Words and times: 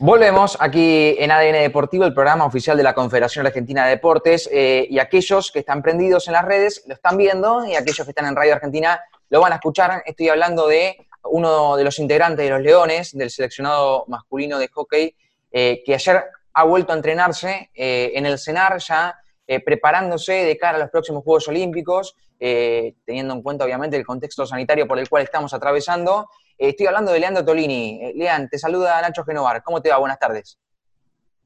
Volvemos 0.00 0.56
aquí 0.58 1.14
en 1.20 1.30
ADN 1.30 1.52
Deportivo, 1.52 2.04
el 2.04 2.12
programa 2.12 2.44
oficial 2.44 2.76
de 2.76 2.82
la 2.82 2.96
Confederación 2.96 3.46
Argentina 3.46 3.84
de 3.84 3.90
Deportes, 3.90 4.50
eh, 4.52 4.88
y 4.90 4.98
aquellos 4.98 5.52
que 5.52 5.60
están 5.60 5.82
prendidos 5.82 6.26
en 6.26 6.32
las 6.32 6.44
redes 6.44 6.82
lo 6.88 6.94
están 6.94 7.16
viendo 7.16 7.64
y 7.64 7.76
aquellos 7.76 8.04
que 8.04 8.10
están 8.10 8.26
en 8.26 8.34
Radio 8.34 8.54
Argentina 8.54 9.00
lo 9.30 9.40
van 9.40 9.52
a 9.52 9.56
escuchar. 9.56 10.02
Estoy 10.04 10.30
hablando 10.30 10.66
de 10.66 10.96
uno 11.22 11.76
de 11.76 11.84
los 11.84 12.00
integrantes 12.00 12.44
de 12.44 12.50
los 12.50 12.60
Leones, 12.60 13.16
del 13.16 13.30
seleccionado 13.30 14.04
masculino 14.08 14.58
de 14.58 14.66
hockey, 14.66 15.14
eh, 15.52 15.80
que 15.86 15.94
ayer 15.94 16.24
ha 16.54 16.64
vuelto 16.64 16.92
a 16.92 16.96
entrenarse 16.96 17.70
eh, 17.72 18.10
en 18.16 18.26
el 18.26 18.40
CENAR 18.40 18.78
ya 18.78 19.16
preparándose 19.64 20.32
de 20.32 20.56
cara 20.56 20.78
a 20.78 20.80
los 20.80 20.90
próximos 20.90 21.22
Juegos 21.22 21.46
Olímpicos, 21.48 22.16
teniendo 22.38 23.34
en 23.34 23.42
cuenta 23.42 23.66
obviamente 23.66 23.94
el 23.94 24.04
contexto 24.04 24.46
sanitario 24.46 24.88
por 24.88 24.98
el 24.98 25.06
cual 25.06 25.22
estamos 25.22 25.52
atravesando. 25.52 26.30
Eh, 26.58 26.68
estoy 26.70 26.86
hablando 26.86 27.12
de 27.12 27.20
Leandro 27.20 27.44
Tolini. 27.44 28.00
Eh, 28.02 28.12
Lean, 28.16 28.48
te 28.48 28.58
saluda 28.58 29.00
Nacho 29.00 29.24
Genovar. 29.24 29.62
¿Cómo 29.62 29.82
te 29.82 29.90
va? 29.90 29.98
Buenas 29.98 30.18
tardes. 30.18 30.58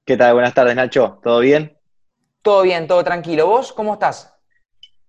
¿Qué 0.04 0.16
tal? 0.16 0.34
Buenas 0.34 0.54
tardes, 0.54 0.74
Nacho. 0.76 1.18
¿Todo 1.22 1.40
bien? 1.40 1.76
Todo 2.42 2.62
bien, 2.62 2.86
todo 2.86 3.02
tranquilo. 3.04 3.46
¿Vos 3.46 3.72
cómo 3.72 3.94
estás? 3.94 4.34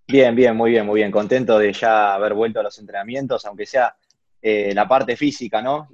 Bien, 0.07 0.35
bien, 0.35 0.55
muy 0.55 0.71
bien, 0.71 0.85
muy 0.85 0.99
bien. 0.99 1.11
Contento 1.11 1.59
de 1.59 1.71
ya 1.71 2.13
haber 2.15 2.33
vuelto 2.33 2.59
a 2.59 2.63
los 2.63 2.77
entrenamientos, 2.79 3.45
aunque 3.45 3.65
sea 3.65 3.95
eh, 4.41 4.73
la 4.73 4.88
parte 4.88 5.15
física, 5.15 5.61
¿no? 5.61 5.89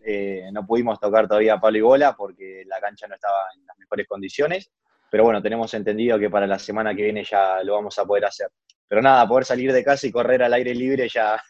no 0.52 0.66
pudimos 0.66 0.99
tocar 0.99 1.27
todavía 1.27 1.59
palo 1.59 1.77
y 1.77 1.81
bola 1.81 2.16
porque 2.16 2.63
la 2.66 2.80
cancha 2.80 3.08
no 3.08 3.16
estaba 3.16 3.47
en 3.55 3.66
las 3.66 3.77
mejores 3.77 4.08
condiciones. 4.08 4.72
Pero 5.09 5.23
bueno, 5.25 5.41
tenemos 5.41 5.73
entendido 5.73 6.17
que 6.17 6.30
para 6.30 6.47
la 6.47 6.58
semana 6.58 6.95
que 6.95 7.03
viene 7.03 7.23
ya 7.23 7.61
lo 7.63 7.73
vamos 7.73 7.97
a 7.99 8.05
poder 8.05 8.25
hacer. 8.25 8.47
Pero 8.88 9.02
nada, 9.02 9.27
poder 9.27 9.45
salir 9.45 9.73
de 9.73 9.83
casa 9.83 10.08
y 10.08 10.11
correr 10.11 10.44
al 10.44 10.53
aire 10.53 10.73
libre 10.73 11.09
ya 11.09 11.41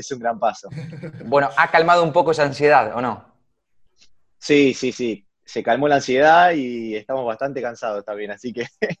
es 0.00 0.10
un 0.12 0.18
gran 0.18 0.38
paso. 0.38 0.68
Bueno, 1.24 1.50
¿ha 1.56 1.70
calmado 1.70 2.02
un 2.02 2.12
poco 2.12 2.30
esa 2.30 2.44
ansiedad 2.44 2.96
o 2.96 3.00
no? 3.00 3.28
Sí, 4.38 4.72
sí, 4.74 4.92
sí. 4.92 5.24
Se 5.44 5.62
calmó 5.62 5.88
la 5.88 5.96
ansiedad 5.96 6.52
y 6.52 6.94
estamos 6.94 7.24
bastante 7.26 7.60
cansados 7.60 8.04
también, 8.04 8.30
así 8.30 8.52
que, 8.52 8.66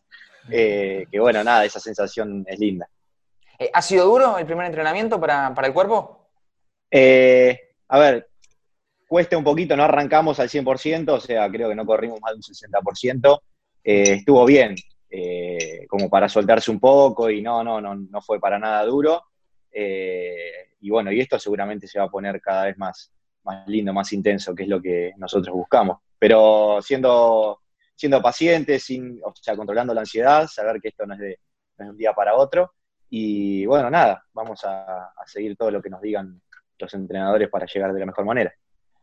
eh, 0.50 1.06
que 1.10 1.20
bueno, 1.20 1.44
nada, 1.44 1.64
esa 1.64 1.80
sensación 1.80 2.44
es 2.46 2.58
linda. 2.58 2.88
Eh, 3.58 3.70
¿Ha 3.72 3.82
sido 3.82 4.06
duro 4.06 4.38
el 4.38 4.46
primer 4.46 4.66
entrenamiento 4.66 5.20
para, 5.20 5.54
el 5.64 5.72
cuerpo? 5.72 6.28
Eh, 6.90 7.74
a 7.88 7.98
ver, 7.98 8.30
cuesta 9.06 9.36
un 9.36 9.44
poquito, 9.44 9.76
no 9.76 9.84
arrancamos 9.84 10.40
al 10.40 10.48
100%, 10.48 11.08
o 11.12 11.20
sea, 11.20 11.50
creo 11.50 11.68
que 11.68 11.74
no 11.74 11.84
corrimos 11.84 12.20
más 12.20 12.32
de 12.32 12.36
un 12.36 12.42
60%. 12.42 13.40
estuvo 13.82 14.44
bien, 14.46 14.74
como 15.88 16.08
para 16.08 16.28
soltarse 16.28 16.70
un 16.70 16.80
poco 16.80 17.30
y 17.30 17.42
no, 17.42 17.62
no, 17.62 17.80
no, 17.80 17.94
no 17.94 18.20
fue 18.22 18.40
para 18.40 18.58
nada 18.58 18.84
duro. 18.84 19.22
Eh, 19.72 20.68
y 20.80 20.90
bueno, 20.90 21.12
y 21.12 21.20
esto 21.20 21.38
seguramente 21.38 21.86
se 21.86 21.98
va 21.98 22.06
a 22.06 22.10
poner 22.10 22.40
cada 22.40 22.64
vez 22.64 22.78
más, 22.78 23.12
más 23.44 23.66
lindo, 23.66 23.92
más 23.92 24.12
intenso, 24.12 24.54
que 24.54 24.64
es 24.64 24.68
lo 24.68 24.80
que 24.80 25.12
nosotros 25.16 25.54
buscamos. 25.54 25.98
Pero 26.18 26.78
siendo, 26.82 27.60
siendo 27.94 28.20
pacientes, 28.22 28.84
sin, 28.84 29.20
o 29.24 29.32
sea, 29.34 29.56
controlando 29.56 29.94
la 29.94 30.00
ansiedad, 30.00 30.46
saber 30.46 30.80
que 30.80 30.88
esto 30.88 31.06
no 31.06 31.14
es 31.14 31.20
de, 31.20 31.38
un 31.78 31.96
día 31.96 32.12
para 32.12 32.34
otro. 32.36 32.74
Y 33.10 33.64
bueno, 33.66 33.90
nada, 33.90 34.24
vamos 34.32 34.64
a, 34.64 35.12
seguir 35.26 35.56
todo 35.56 35.70
lo 35.70 35.82
que 35.82 35.90
nos 35.90 36.00
digan 36.00 36.40
los 36.78 36.94
entrenadores 36.94 37.48
para 37.48 37.66
llegar 37.66 37.92
de 37.92 38.00
la 38.00 38.06
mejor 38.06 38.24
manera. 38.24 38.52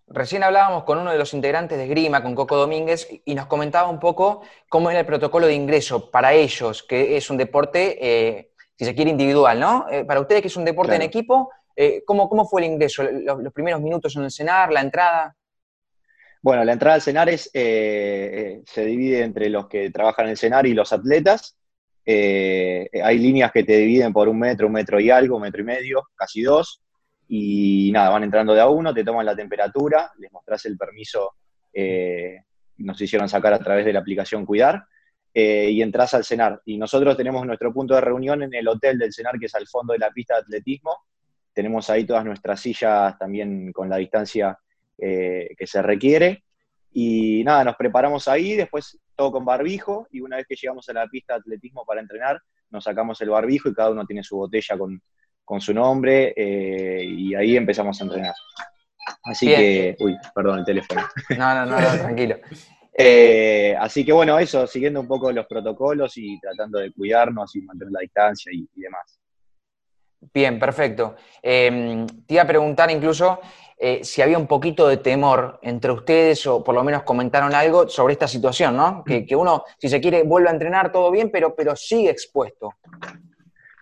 Recién 0.07 0.43
hablábamos 0.43 0.83
con 0.83 0.99
uno 0.99 1.11
de 1.11 1.17
los 1.17 1.33
integrantes 1.33 1.77
de 1.77 1.87
Grima, 1.87 2.21
con 2.21 2.35
Coco 2.35 2.55
Domínguez, 2.55 3.07
y 3.25 3.33
nos 3.33 3.47
comentaba 3.47 3.89
un 3.89 3.99
poco 3.99 4.43
cómo 4.69 4.91
era 4.91 4.99
el 4.99 5.05
protocolo 5.05 5.47
de 5.47 5.55
ingreso 5.55 6.11
para 6.11 6.33
ellos, 6.33 6.83
que 6.83 7.17
es 7.17 7.29
un 7.29 7.37
deporte 7.37 7.97
eh, 7.99 8.51
si 8.77 8.85
se 8.85 8.95
quiere, 8.95 9.11
individual, 9.11 9.59
¿no? 9.59 9.85
Eh, 9.89 10.03
para 10.03 10.19
ustedes 10.19 10.41
que 10.41 10.47
es 10.49 10.57
un 10.57 10.65
deporte 10.65 10.95
en 10.95 11.01
equipo, 11.01 11.51
eh, 11.75 12.03
¿cómo, 12.05 12.45
fue 12.45 12.61
el 12.61 12.71
ingreso? 12.71 13.03
Los, 13.03 13.53
primeros 13.53 13.81
minutos 13.81 14.15
en 14.15 14.23
el 14.23 14.31
cenar, 14.31 14.71
la 14.71 14.81
entrada? 14.81 15.35
Bueno, 16.41 16.63
la 16.63 16.73
entrada 16.73 16.95
al 16.95 17.01
cenar 17.01 17.29
es, 17.29 17.49
eh, 17.53 18.61
se 18.65 18.85
divide 18.85 19.23
entre 19.23 19.49
los 19.49 19.67
que 19.67 19.89
trabajan 19.91 20.25
en 20.25 20.31
el 20.31 20.37
cenar 20.37 20.65
y 20.65 20.73
los 20.73 20.91
atletas. 20.93 21.57
hay 22.05 23.17
líneas 23.17 23.51
que 23.51 23.63
te 23.63 23.77
dividen 23.77 24.13
por 24.13 24.27
un 24.27 24.39
metro, 24.39 24.67
un 24.67 24.73
metro 24.73 24.99
y 24.99 25.09
algo, 25.09 25.37
un 25.37 25.43
metro 25.43 25.61
y 25.61 25.65
medio, 25.65 26.03
casi 26.15 26.41
dos. 26.41 26.81
Y 27.27 27.89
nada, 27.93 28.09
van 28.09 28.23
entrando 28.23 28.53
de 28.53 28.61
a 28.61 28.67
uno, 28.67 28.93
te 28.93 29.03
toman 29.03 29.25
la 29.25 29.35
temperatura, 29.35 30.11
les 30.19 30.31
mostrás 30.31 30.65
el 30.65 30.77
permiso, 30.77 31.31
nos 32.77 33.01
hicieron 33.01 33.27
sacar 33.27 33.53
a 33.53 33.59
través 33.59 33.85
de 33.85 33.93
la 33.93 33.99
aplicación 33.99 34.45
Cuidar 34.45 34.85
eh, 35.37 35.69
y 35.69 35.81
entras 35.81 36.13
al 36.13 36.23
cenar. 36.23 36.61
Y 36.63 36.77
nosotros 36.77 37.17
tenemos 37.17 37.45
nuestro 37.45 37.73
punto 37.73 37.93
de 37.93 37.99
reunión 37.99 38.41
en 38.41 38.53
el 38.53 38.65
hotel 38.69 38.97
del 38.97 39.11
cenar, 39.11 39.37
que 39.37 39.47
es 39.47 39.55
al 39.55 39.67
fondo 39.67 39.91
de 39.91 39.99
la 39.99 40.09
pista 40.09 40.35
de 40.35 40.39
atletismo. 40.39 40.95
Tenemos 41.51 41.89
ahí 41.89 42.05
todas 42.05 42.23
nuestras 42.23 42.61
sillas 42.61 43.19
también 43.19 43.73
con 43.73 43.89
la 43.89 43.97
distancia 43.97 44.57
eh, 44.97 45.49
que 45.57 45.67
se 45.67 45.81
requiere. 45.81 46.45
Y 46.93 47.43
nada, 47.43 47.65
nos 47.65 47.75
preparamos 47.75 48.29
ahí, 48.29 48.55
después 48.55 48.97
todo 49.13 49.33
con 49.33 49.43
barbijo, 49.43 50.07
y 50.09 50.21
una 50.21 50.37
vez 50.37 50.45
que 50.47 50.55
llegamos 50.55 50.87
a 50.87 50.93
la 50.93 51.05
pista 51.07 51.33
de 51.33 51.39
atletismo 51.39 51.83
para 51.85 51.99
entrenar, 51.99 52.41
nos 52.69 52.85
sacamos 52.85 53.19
el 53.19 53.29
barbijo 53.29 53.67
y 53.67 53.73
cada 53.73 53.89
uno 53.89 54.05
tiene 54.05 54.23
su 54.23 54.37
botella 54.37 54.77
con, 54.77 55.01
con 55.43 55.59
su 55.59 55.73
nombre, 55.73 56.33
eh, 56.37 57.03
y 57.03 57.35
ahí 57.35 57.57
empezamos 57.57 57.99
a 57.99 58.05
entrenar. 58.05 58.35
Así 59.25 59.47
que, 59.47 59.97
uy, 59.99 60.15
perdón, 60.33 60.59
el 60.59 60.65
teléfono. 60.65 61.01
No, 61.37 61.55
no, 61.55 61.65
no, 61.65 61.81
no 61.81 61.97
tranquilo. 61.99 62.37
Eh, 62.97 63.75
así 63.77 64.05
que 64.05 64.13
bueno, 64.13 64.39
eso, 64.39 64.65
siguiendo 64.67 65.01
un 65.01 65.07
poco 65.07 65.29
los 65.31 65.45
protocolos 65.47 66.17
y 66.17 66.39
tratando 66.39 66.79
de 66.79 66.93
cuidarnos 66.93 67.53
y 67.55 67.61
mantener 67.61 67.91
la 67.91 67.99
distancia 67.99 68.51
y, 68.53 68.65
demás. 68.73 69.19
Bien, 70.33 70.57
perfecto. 70.57 71.15
Em, 71.41 72.07
te 72.07 72.35
iba 72.35 72.43
a 72.43 72.47
preguntar 72.47 72.89
incluso 72.89 73.39
eh, 73.77 74.01
si 74.03 74.21
había 74.21 74.37
un 74.37 74.47
poquito 74.47 74.87
de 74.87 74.97
temor 74.97 75.59
entre 75.61 75.91
ustedes 75.91 76.47
o 76.47 76.63
por 76.63 76.73
lo 76.73 76.83
menos 76.85 77.03
comentaron 77.03 77.53
algo 77.53 77.89
sobre 77.89 78.13
esta 78.13 78.27
situación, 78.27 78.77
¿no? 78.77 79.03
Que, 79.03 79.35
uno, 79.35 79.65
si 79.77 79.89
se 79.89 79.99
quiere, 79.99 80.23
vuelve 80.23 80.47
a 80.47 80.53
entrenar 80.53 80.91
todo 80.91 81.11
bien, 81.11 81.29
pero, 81.29 81.53
pero 81.53 81.75
sigue 81.75 82.09
expuesto. 82.09 82.75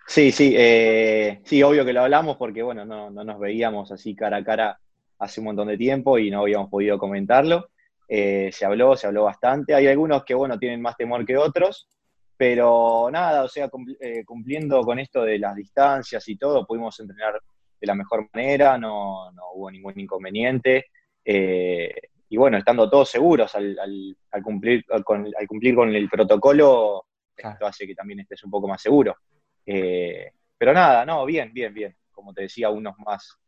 Sí, 0.06 0.32
sí, 0.32 0.54
eh, 0.56 1.40
sí, 1.44 1.62
obvio 1.62 1.84
que 1.84 1.92
lo 1.92 2.02
hablamos 2.02 2.36
porque, 2.36 2.62
bueno, 2.62 2.84
no, 2.84 3.10
no, 3.10 3.22
nos 3.22 3.38
veíamos 3.38 3.92
así 3.92 4.14
cara 4.14 4.38
a 4.38 4.44
cara 4.44 4.78
hace 5.20 5.40
un 5.40 5.46
montón 5.46 5.68
de 5.68 5.78
tiempo 5.78 6.18
y 6.18 6.30
no 6.30 6.40
habíamos 6.40 6.68
podido 6.68 6.98
comentarlo. 6.98 7.68
Eh, 8.08 8.50
se 8.52 8.64
habló, 8.64 8.96
se 8.96 9.06
habló 9.06 9.24
bastante. 9.24 9.74
Hay 9.74 9.86
algunos 9.86 10.24
que, 10.24 10.34
bueno, 10.34 10.58
tienen 10.58 10.82
más 10.82 10.96
temor 10.96 11.24
que 11.24 11.36
otros, 11.36 11.88
pero 12.36 13.08
nada, 13.10 13.44
o 13.44 13.48
sea, 13.48 13.70
eh, 14.00 14.24
cumpliendo 14.24 14.82
con 14.82 14.98
esto 14.98 15.22
de 15.22 15.38
las 15.38 15.54
distancias 15.54 16.28
y 16.28 16.36
todo, 16.36 16.66
pudimos 16.66 16.98
entrenar 17.00 17.40
de 17.80 17.86
la 17.86 17.94
mejor 17.94 18.28
manera, 18.32 18.78
no, 18.78 19.30
hubo 19.54 19.70
ningún 19.70 19.98
inconveniente. 19.98 20.86
Eh, 21.24 21.94
y 22.28 22.36
bueno, 22.36 22.58
estando 22.58 22.90
todos 22.90 23.10
seguros 23.10 23.54
al, 23.54 24.16
cumplir, 24.42 24.84
con, 25.04 25.26
al 25.38 25.46
cumplir 25.46 25.74
con 25.74 25.94
el 25.94 26.08
protocolo, 26.08 27.06
esto 27.36 27.66
hace 27.66 27.86
que 27.86 27.94
también 27.94 28.20
estés 28.20 28.42
un 28.44 28.50
poco 28.50 28.68
más 28.68 28.82
seguro. 28.82 29.16
pero 29.64 30.72
nada, 30.72 31.04
no, 31.06 31.24
bien, 31.24 31.52
bien, 31.52 31.72
bien. 31.72 31.96
Como 32.10 32.32
te 32.32 32.42
decía, 32.42 32.70
unos 32.70 32.98
más, 32.98 33.38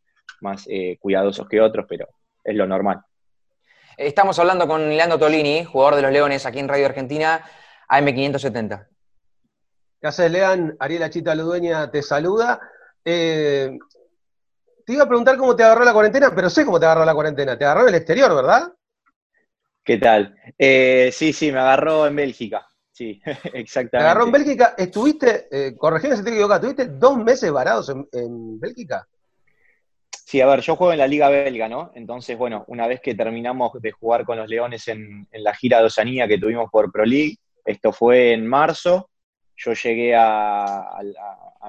más 0.41 0.69
cuidadosos 1.00 1.49
que 1.49 1.61
otros, 1.61 1.87
pero 1.89 2.06
es 2.45 2.55
lo 2.55 2.66
normal. 2.66 3.03
Estamos 3.97 4.39
hablando 4.39 4.69
con 4.69 4.91
Leandro 4.91 5.19
Tolini, 5.19 5.65
jugador 5.65 5.97
de 5.97 6.03
los 6.03 6.12
Leones 6.12 6.45
aquí 6.45 6.59
en 6.59 6.69
Radio 6.69 6.84
Argentina, 6.84 7.43
AM570. 7.89 8.89
¿Qué 9.99 10.07
haces, 10.07 10.31
Lean? 10.31 10.77
Ariela 10.79 11.09
Chita 11.09 11.34
Ludueña 11.34 11.91
te 11.91 12.03
saluda. 12.03 12.61
Eh, 13.03 13.79
te 14.84 14.93
iba 14.93 15.05
a 15.05 15.09
preguntar 15.09 15.39
cómo 15.39 15.57
te 15.57 15.65
agarró 15.65 15.83
la 15.83 15.95
cuarentena, 15.95 16.31
pero 16.34 16.51
sé 16.51 16.67
cómo 16.67 16.79
te 16.79 16.84
agarró 16.84 17.07
la 17.07 17.15
cuarentena. 17.15 17.57
Te 17.57 17.65
agarró 17.65 17.83
en 17.83 17.89
el 17.89 17.95
exterior, 17.95 18.34
¿verdad? 18.34 18.71
¿Qué 19.83 19.97
tal? 19.97 20.37
Eh, 20.59 21.09
sí, 21.11 21.33
sí, 21.33 21.51
me 21.51 21.61
agarró 21.61 22.07
en 22.07 22.17
Bélgica. 22.17 22.67
Sí, 22.93 23.23
exactamente. 23.55 23.91
Te 23.93 23.97
agarró 23.97 24.25
en 24.27 24.33
Bélgica. 24.33 24.75
Estuviste, 24.77 25.49
eh, 25.51 25.75
corregime 25.75 26.19
si 26.19 26.23
te 26.23 26.31
equivoco, 26.31 26.55
¿estuviste 26.55 26.87
dos 26.87 27.17
meses 27.17 27.51
varados 27.51 27.89
en 27.89 28.61
Bélgica? 28.61 29.09
Sí, 30.29 30.41
a 30.41 30.47
ver, 30.47 30.61
yo 30.61 30.75
juego 30.75 30.93
en 30.93 30.99
la 30.99 31.07
Liga 31.07 31.29
Belga, 31.29 31.69
¿no? 31.69 31.93
Entonces, 31.95 32.37
bueno, 32.37 32.65
una 32.67 32.89
vez 32.89 33.01
que 33.01 33.15
terminamos 33.15 33.81
de 33.81 33.93
jugar 33.93 34.25
con 34.25 34.37
los 34.37 34.49
Leones 34.49 34.89
en, 34.89 35.29
la 35.31 35.55
gira 35.55 35.79
de 35.79 35.85
Oceanía 35.85 36.27
que 36.27 36.37
tuvimos 36.37 36.69
por 36.69 36.91
Pro 36.91 37.05
League, 37.05 37.37
esto 37.65 37.93
fue 37.93 38.33
en 38.33 38.45
marzo, 38.45 39.09
yo 39.57 39.73
llegué 39.73 40.17
a, 40.17 40.99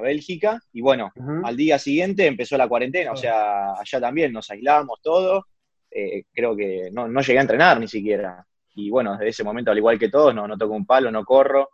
Bélgica 0.01 0.59
y 0.73 0.81
bueno, 0.81 1.11
al 1.43 1.55
día 1.55 1.77
siguiente 1.77 2.25
empezó 2.25 2.57
la 2.57 2.67
cuarentena, 2.67 3.11
o 3.11 3.15
sea, 3.15 3.73
allá 3.73 3.99
también 3.99 4.33
nos 4.33 4.49
aislamos 4.49 5.01
todos, 5.03 5.43
eh, 5.91 6.23
creo 6.33 6.55
que 6.55 6.89
no, 6.91 7.07
llegué 7.21 7.37
a 7.37 7.41
entrenar 7.41 7.79
ni 7.79 7.87
siquiera. 7.87 8.43
Y 8.73 8.89
bueno, 8.89 9.13
desde 9.13 9.29
ese 9.29 9.43
momento, 9.43 9.69
al 9.69 9.77
igual 9.77 9.99
que 9.99 10.09
todos, 10.09 10.33
no, 10.33 10.47
no 10.47 10.57
toco 10.57 10.73
un 10.73 10.85
palo, 10.85 11.11
no 11.11 11.23
corro. 11.23 11.69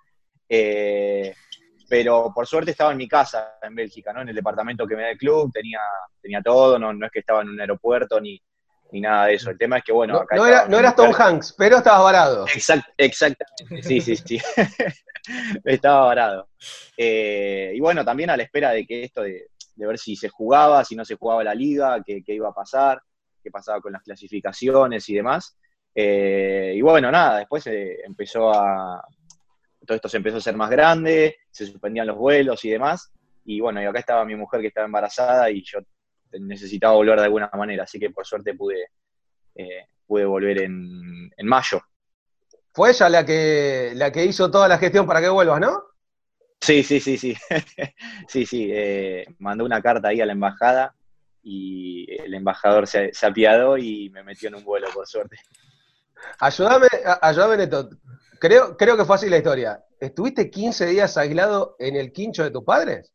Eh, 0.49 1.33
pero 1.93 2.31
por 2.33 2.47
suerte 2.47 2.71
estaba 2.71 2.91
en 2.91 2.97
mi 2.97 3.07
casa 3.07 3.59
en 3.61 3.75
Bélgica, 3.75 4.11
¿no? 4.11 4.23
En 4.23 4.29
el 4.29 4.33
departamento 4.33 4.87
que 4.87 4.95
me 4.95 5.03
da 5.03 5.11
el 5.11 5.17
club, 5.17 5.51
tenía, 5.53 5.79
tenía 6.19 6.41
todo, 6.41 6.79
no, 6.79 6.91
no 6.91 7.05
es 7.05 7.11
que 7.11 7.19
estaba 7.19 7.43
en 7.43 7.49
un 7.49 7.61
aeropuerto 7.61 8.19
ni, 8.19 8.41
ni 8.91 8.99
nada 8.99 9.27
de 9.27 9.35
eso. 9.35 9.51
El 9.51 9.59
tema 9.59 9.77
es 9.77 9.83
que, 9.83 9.91
bueno, 9.91 10.15
no, 10.15 10.19
acá 10.21 10.35
no, 10.35 10.47
era, 10.47 10.67
no 10.67 10.79
eras 10.79 10.95
Tom 10.95 11.13
Hanks, 11.15 11.53
pero 11.55 11.77
estabas 11.77 12.01
varado. 12.01 12.47
exactamente, 12.47 13.83
sí, 13.83 14.01
sí, 14.01 14.15
sí. 14.15 14.41
estaba 15.65 16.07
varado. 16.07 16.49
Eh, 16.97 17.73
y 17.75 17.79
bueno, 17.79 18.03
también 18.03 18.31
a 18.31 18.37
la 18.37 18.41
espera 18.41 18.71
de 18.71 18.87
que 18.87 19.03
esto 19.03 19.21
de, 19.21 19.45
ver 19.75 19.99
si 19.99 20.15
se 20.15 20.29
jugaba, 20.29 20.83
si 20.83 20.95
no 20.95 21.05
se 21.05 21.13
jugaba 21.13 21.43
la 21.43 21.53
liga, 21.53 22.01
qué, 22.03 22.23
iba 22.25 22.49
a 22.49 22.55
pasar, 22.55 23.03
qué 23.43 23.51
pasaba 23.51 23.79
con 23.81 23.93
las 23.93 24.01
clasificaciones 24.01 25.07
y 25.09 25.13
demás. 25.13 25.55
Eh, 25.93 26.75
bueno, 26.81 27.11
nada, 27.11 27.37
después 27.37 27.63
empezó 27.67 28.51
a, 28.51 28.99
todo 29.85 29.95
esto 29.95 30.09
se 30.09 30.17
empezó 30.17 30.37
a 30.37 30.39
hacer 30.39 30.55
más 30.55 30.69
grande, 30.69 31.37
se 31.51 31.65
suspendían 31.65 32.07
los 32.07 32.17
vuelos 32.17 32.63
y 32.65 32.69
demás, 32.69 33.11
y 33.45 33.59
bueno, 33.59 33.81
y 33.81 33.85
acá 33.85 33.99
estaba 33.99 34.25
mi 34.25 34.35
mujer 34.35 34.61
que 34.61 34.67
estaba 34.67 34.85
embarazada 34.85 35.49
y 35.49 35.63
yo 35.63 35.79
necesitaba 36.39 36.95
volver 36.95 37.19
de 37.19 37.25
alguna 37.25 37.49
manera, 37.53 37.83
así 37.83 37.99
que 37.99 38.09
por 38.09 38.25
suerte 38.25 38.53
pude, 38.53 38.87
eh, 39.55 39.87
pude 40.05 40.25
volver 40.25 40.61
en, 40.61 41.31
mayo. 41.43 41.81
Fue 42.71 42.91
ella 42.91 43.09
la 43.09 43.25
que, 43.25 43.91
la 43.95 44.11
que 44.11 44.25
hizo 44.25 44.49
toda 44.49 44.67
la 44.67 44.77
gestión 44.77 45.05
para 45.05 45.21
que 45.21 45.29
vuelvas, 45.29 45.59
¿no? 45.59 45.83
Sí, 46.59 46.81
sí, 46.81 46.99
sí, 46.99 47.17
sí. 47.17 47.35
sí, 48.27 48.45
sí. 48.45 48.69
Eh, 48.71 49.25
mandó 49.39 49.65
una 49.65 49.81
carta 49.81 50.07
ahí 50.07 50.21
a 50.21 50.25
la 50.25 50.31
embajada 50.31 50.95
y 51.43 52.09
el 52.09 52.33
embajador 52.33 52.87
se, 52.87 53.11
apiadó 53.21 53.77
y 53.77 54.09
me 54.09 54.23
metió 54.23 54.47
en 54.47 54.55
un 54.55 54.63
vuelo, 54.63 54.87
por 54.93 55.05
suerte. 55.05 55.37
Ayúdame, 56.39 56.87
ayúdame, 57.21 57.57
Neto. 57.57 57.89
Creo, 58.43 58.75
creo 58.75 58.97
que 58.97 59.05
fue 59.05 59.15
así 59.15 59.29
la 59.29 59.37
historia. 59.37 59.81
¿Estuviste 59.97 60.49
15 60.49 60.87
días 60.87 61.15
aislado 61.15 61.77
en 61.79 61.95
el 61.95 62.11
quincho 62.11 62.43
de 62.43 62.51
tus 62.51 62.65
padres? 62.65 63.13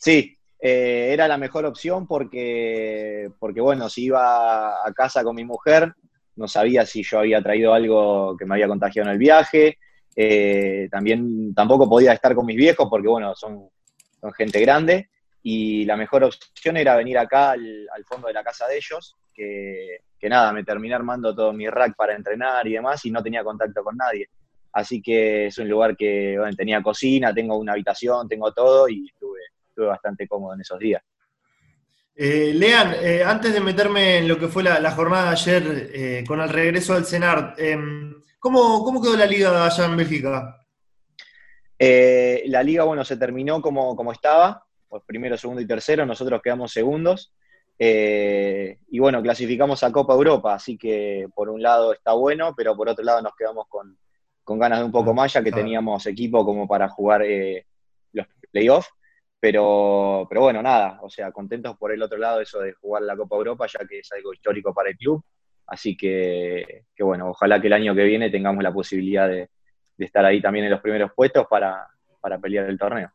Sí, 0.00 0.38
eh, 0.60 1.08
era 1.10 1.26
la 1.26 1.36
mejor 1.36 1.66
opción 1.66 2.06
porque, 2.06 3.28
porque, 3.40 3.60
bueno, 3.60 3.88
si 3.88 4.04
iba 4.04 4.86
a 4.86 4.92
casa 4.92 5.24
con 5.24 5.34
mi 5.34 5.44
mujer, 5.44 5.92
no 6.36 6.46
sabía 6.46 6.86
si 6.86 7.02
yo 7.02 7.18
había 7.18 7.42
traído 7.42 7.74
algo 7.74 8.36
que 8.36 8.46
me 8.46 8.54
había 8.54 8.68
contagiado 8.68 9.08
en 9.08 9.14
el 9.14 9.18
viaje. 9.18 9.78
Eh, 10.14 10.86
también 10.88 11.52
tampoco 11.52 11.88
podía 11.88 12.12
estar 12.12 12.32
con 12.36 12.46
mis 12.46 12.56
viejos 12.56 12.86
porque, 12.88 13.08
bueno, 13.08 13.34
son, 13.34 13.70
son 14.20 14.32
gente 14.34 14.60
grande. 14.60 15.08
Y 15.42 15.84
la 15.84 15.96
mejor 15.96 16.22
opción 16.22 16.76
era 16.76 16.94
venir 16.94 17.18
acá 17.18 17.50
al, 17.50 18.04
fondo 18.06 18.28
de 18.28 18.34
la 18.34 18.44
casa 18.44 18.68
de 18.68 18.76
ellos, 18.76 19.16
que, 19.34 20.02
que, 20.22 20.28
nada, 20.28 20.52
me 20.52 20.62
terminé 20.62 20.94
armando 20.94 21.34
todo 21.34 21.52
mi 21.52 21.68
rack 21.68 21.96
para 21.96 22.14
entrenar 22.14 22.64
y 22.68 22.74
demás 22.74 23.04
y 23.04 23.10
no 23.10 23.20
tenía 23.20 23.42
contacto 23.42 23.82
con 23.82 23.96
nadie. 23.96 24.28
Así 24.72 25.02
que 25.02 25.46
es 25.46 25.58
un 25.58 25.68
lugar 25.68 25.96
que 25.96 26.36
bueno, 26.38 26.54
tenía 26.56 26.80
cocina, 26.80 27.34
tengo 27.34 27.58
una 27.58 27.72
habitación, 27.72 28.28
tengo 28.28 28.52
todo 28.52 28.88
y 28.88 29.08
estuve, 29.08 29.40
estuve 29.68 29.86
bastante 29.86 30.28
cómodo 30.28 30.54
en 30.54 30.60
esos 30.60 30.78
días. 30.78 31.02
Eh, 32.14 32.52
Lean, 32.54 32.94
eh, 33.02 33.24
antes 33.24 33.52
de 33.52 33.60
meterme 33.60 34.18
en 34.18 34.28
lo 34.28 34.38
que 34.38 34.46
fue 34.46 34.62
la, 34.62 34.90
jornada 34.92 35.24
de 35.24 35.30
ayer 35.30 35.90
eh, 35.92 36.24
con 36.24 36.40
el 36.40 36.48
regreso 36.48 36.94
al 36.94 37.04
CENAR, 37.04 37.54
em, 37.58 38.14
¿cómo, 38.38 38.84
¿cómo, 38.84 39.02
quedó 39.02 39.16
la 39.16 39.26
liga 39.26 39.66
allá 39.66 39.86
en 39.86 39.96
Bélgica? 39.96 40.58
la 41.78 42.62
liga, 42.62 42.84
bueno, 42.84 43.04
se 43.04 43.16
terminó 43.16 43.60
como, 43.60 43.96
como 43.96 44.12
estaba, 44.12 44.64
pues 44.88 45.02
primero, 45.04 45.36
segundo 45.36 45.60
y 45.60 45.66
tercero, 45.66 46.06
nosotros 46.06 46.40
quedamos 46.40 46.70
segundos. 46.70 47.32
Y 47.78 48.98
bueno, 48.98 49.20
clasificamos 49.22 49.82
a 49.82 49.90
Copa 49.90 50.14
Europa, 50.14 50.54
así 50.54 50.78
que 50.78 51.28
por 51.34 51.48
un 51.48 51.62
lado 51.62 51.92
está 51.92 52.12
bueno, 52.12 52.54
pero 52.56 52.76
por 52.76 52.88
otro 52.88 53.04
lado 53.04 53.22
nos 53.22 53.34
quedamos 53.34 53.66
con, 53.68 53.98
con 54.44 54.58
ganas 54.58 54.80
de 54.80 54.84
un 54.84 54.92
poco 54.92 55.14
más, 55.14 55.32
ya 55.32 55.42
que 55.42 55.52
teníamos 55.52 56.06
equipo 56.06 56.44
como 56.44 56.66
para 56.68 56.88
jugar 56.88 57.22
los 58.12 58.26
playoffs. 58.50 58.88
Pero, 59.40 60.24
pero 60.28 60.42
bueno, 60.42 60.62
nada, 60.62 61.00
o 61.02 61.10
sea, 61.10 61.32
contentos 61.32 61.76
por 61.76 61.90
el 61.90 62.00
otro 62.00 62.16
lado 62.16 62.40
eso 62.40 62.60
de 62.60 62.74
jugar 62.74 63.02
la 63.02 63.16
Copa 63.16 63.34
Europa, 63.34 63.66
ya 63.66 63.84
que 63.88 63.98
es 63.98 64.12
algo 64.12 64.32
histórico 64.32 64.72
para 64.72 64.90
el 64.90 64.96
club. 64.96 65.24
Así 65.66 65.96
que, 65.96 66.84
que 66.94 67.02
bueno, 67.02 67.30
ojalá 67.30 67.60
que 67.60 67.66
el 67.66 67.72
año 67.72 67.92
que 67.92 68.04
viene 68.04 68.30
tengamos 68.30 68.62
la 68.62 68.72
posibilidad 68.72 69.28
de, 69.28 69.50
estar 69.98 70.24
ahí 70.24 70.40
también 70.40 70.66
en 70.66 70.70
los 70.70 70.80
primeros 70.80 71.12
puestos 71.12 71.46
para, 71.48 71.88
pelear 72.40 72.68
el 72.68 72.78
torneo. 72.78 73.10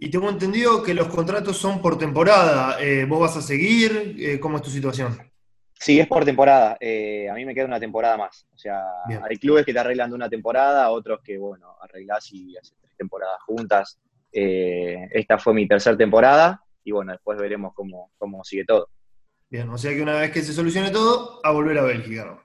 Y 0.00 0.10
tengo 0.10 0.28
entendido 0.28 0.82
que 0.82 0.94
los 0.94 1.08
contratos 1.08 1.56
son 1.56 1.82
por 1.82 1.98
temporada. 1.98 2.80
Eh, 2.80 3.04
¿Vos 3.04 3.20
vas 3.20 3.36
a 3.36 3.42
seguir? 3.42 4.14
Eh, 4.16 4.38
¿Cómo 4.38 4.58
es 4.58 4.62
tu 4.62 4.70
situación? 4.70 5.18
Sí, 5.74 5.98
es 5.98 6.06
por 6.06 6.24
temporada. 6.24 6.76
Eh, 6.78 7.28
a 7.28 7.34
mí 7.34 7.44
me 7.44 7.52
queda 7.52 7.66
una 7.66 7.80
temporada 7.80 8.16
más. 8.16 8.46
O 8.54 8.58
sea, 8.58 8.80
hay 9.28 9.36
clubes 9.38 9.66
que 9.66 9.72
te 9.72 9.78
arreglan 9.78 10.10
de 10.10 10.16
una 10.16 10.28
temporada, 10.28 10.90
otros 10.90 11.20
que, 11.22 11.36
bueno, 11.36 11.74
arreglás 11.80 12.32
y 12.32 12.56
haces 12.56 12.76
tres 12.80 12.96
temporadas 12.96 13.42
juntas. 13.44 13.98
Esta 14.30 15.38
fue 15.38 15.54
mi 15.54 15.66
tercera 15.66 15.96
temporada 15.96 16.62
y 16.84 16.92
bueno, 16.92 17.12
después 17.12 17.38
veremos 17.38 17.74
cómo, 17.74 18.10
sigue 18.44 18.64
todo. 18.64 18.88
Bien, 19.50 19.68
o 19.68 19.78
sea 19.78 19.92
que 19.92 20.02
una 20.02 20.18
vez 20.18 20.30
que 20.30 20.42
se 20.42 20.52
solucione 20.52 20.90
todo, 20.90 21.40
a 21.42 21.50
volver 21.50 21.78
a 21.78 21.82
Bélgica. 21.82 22.42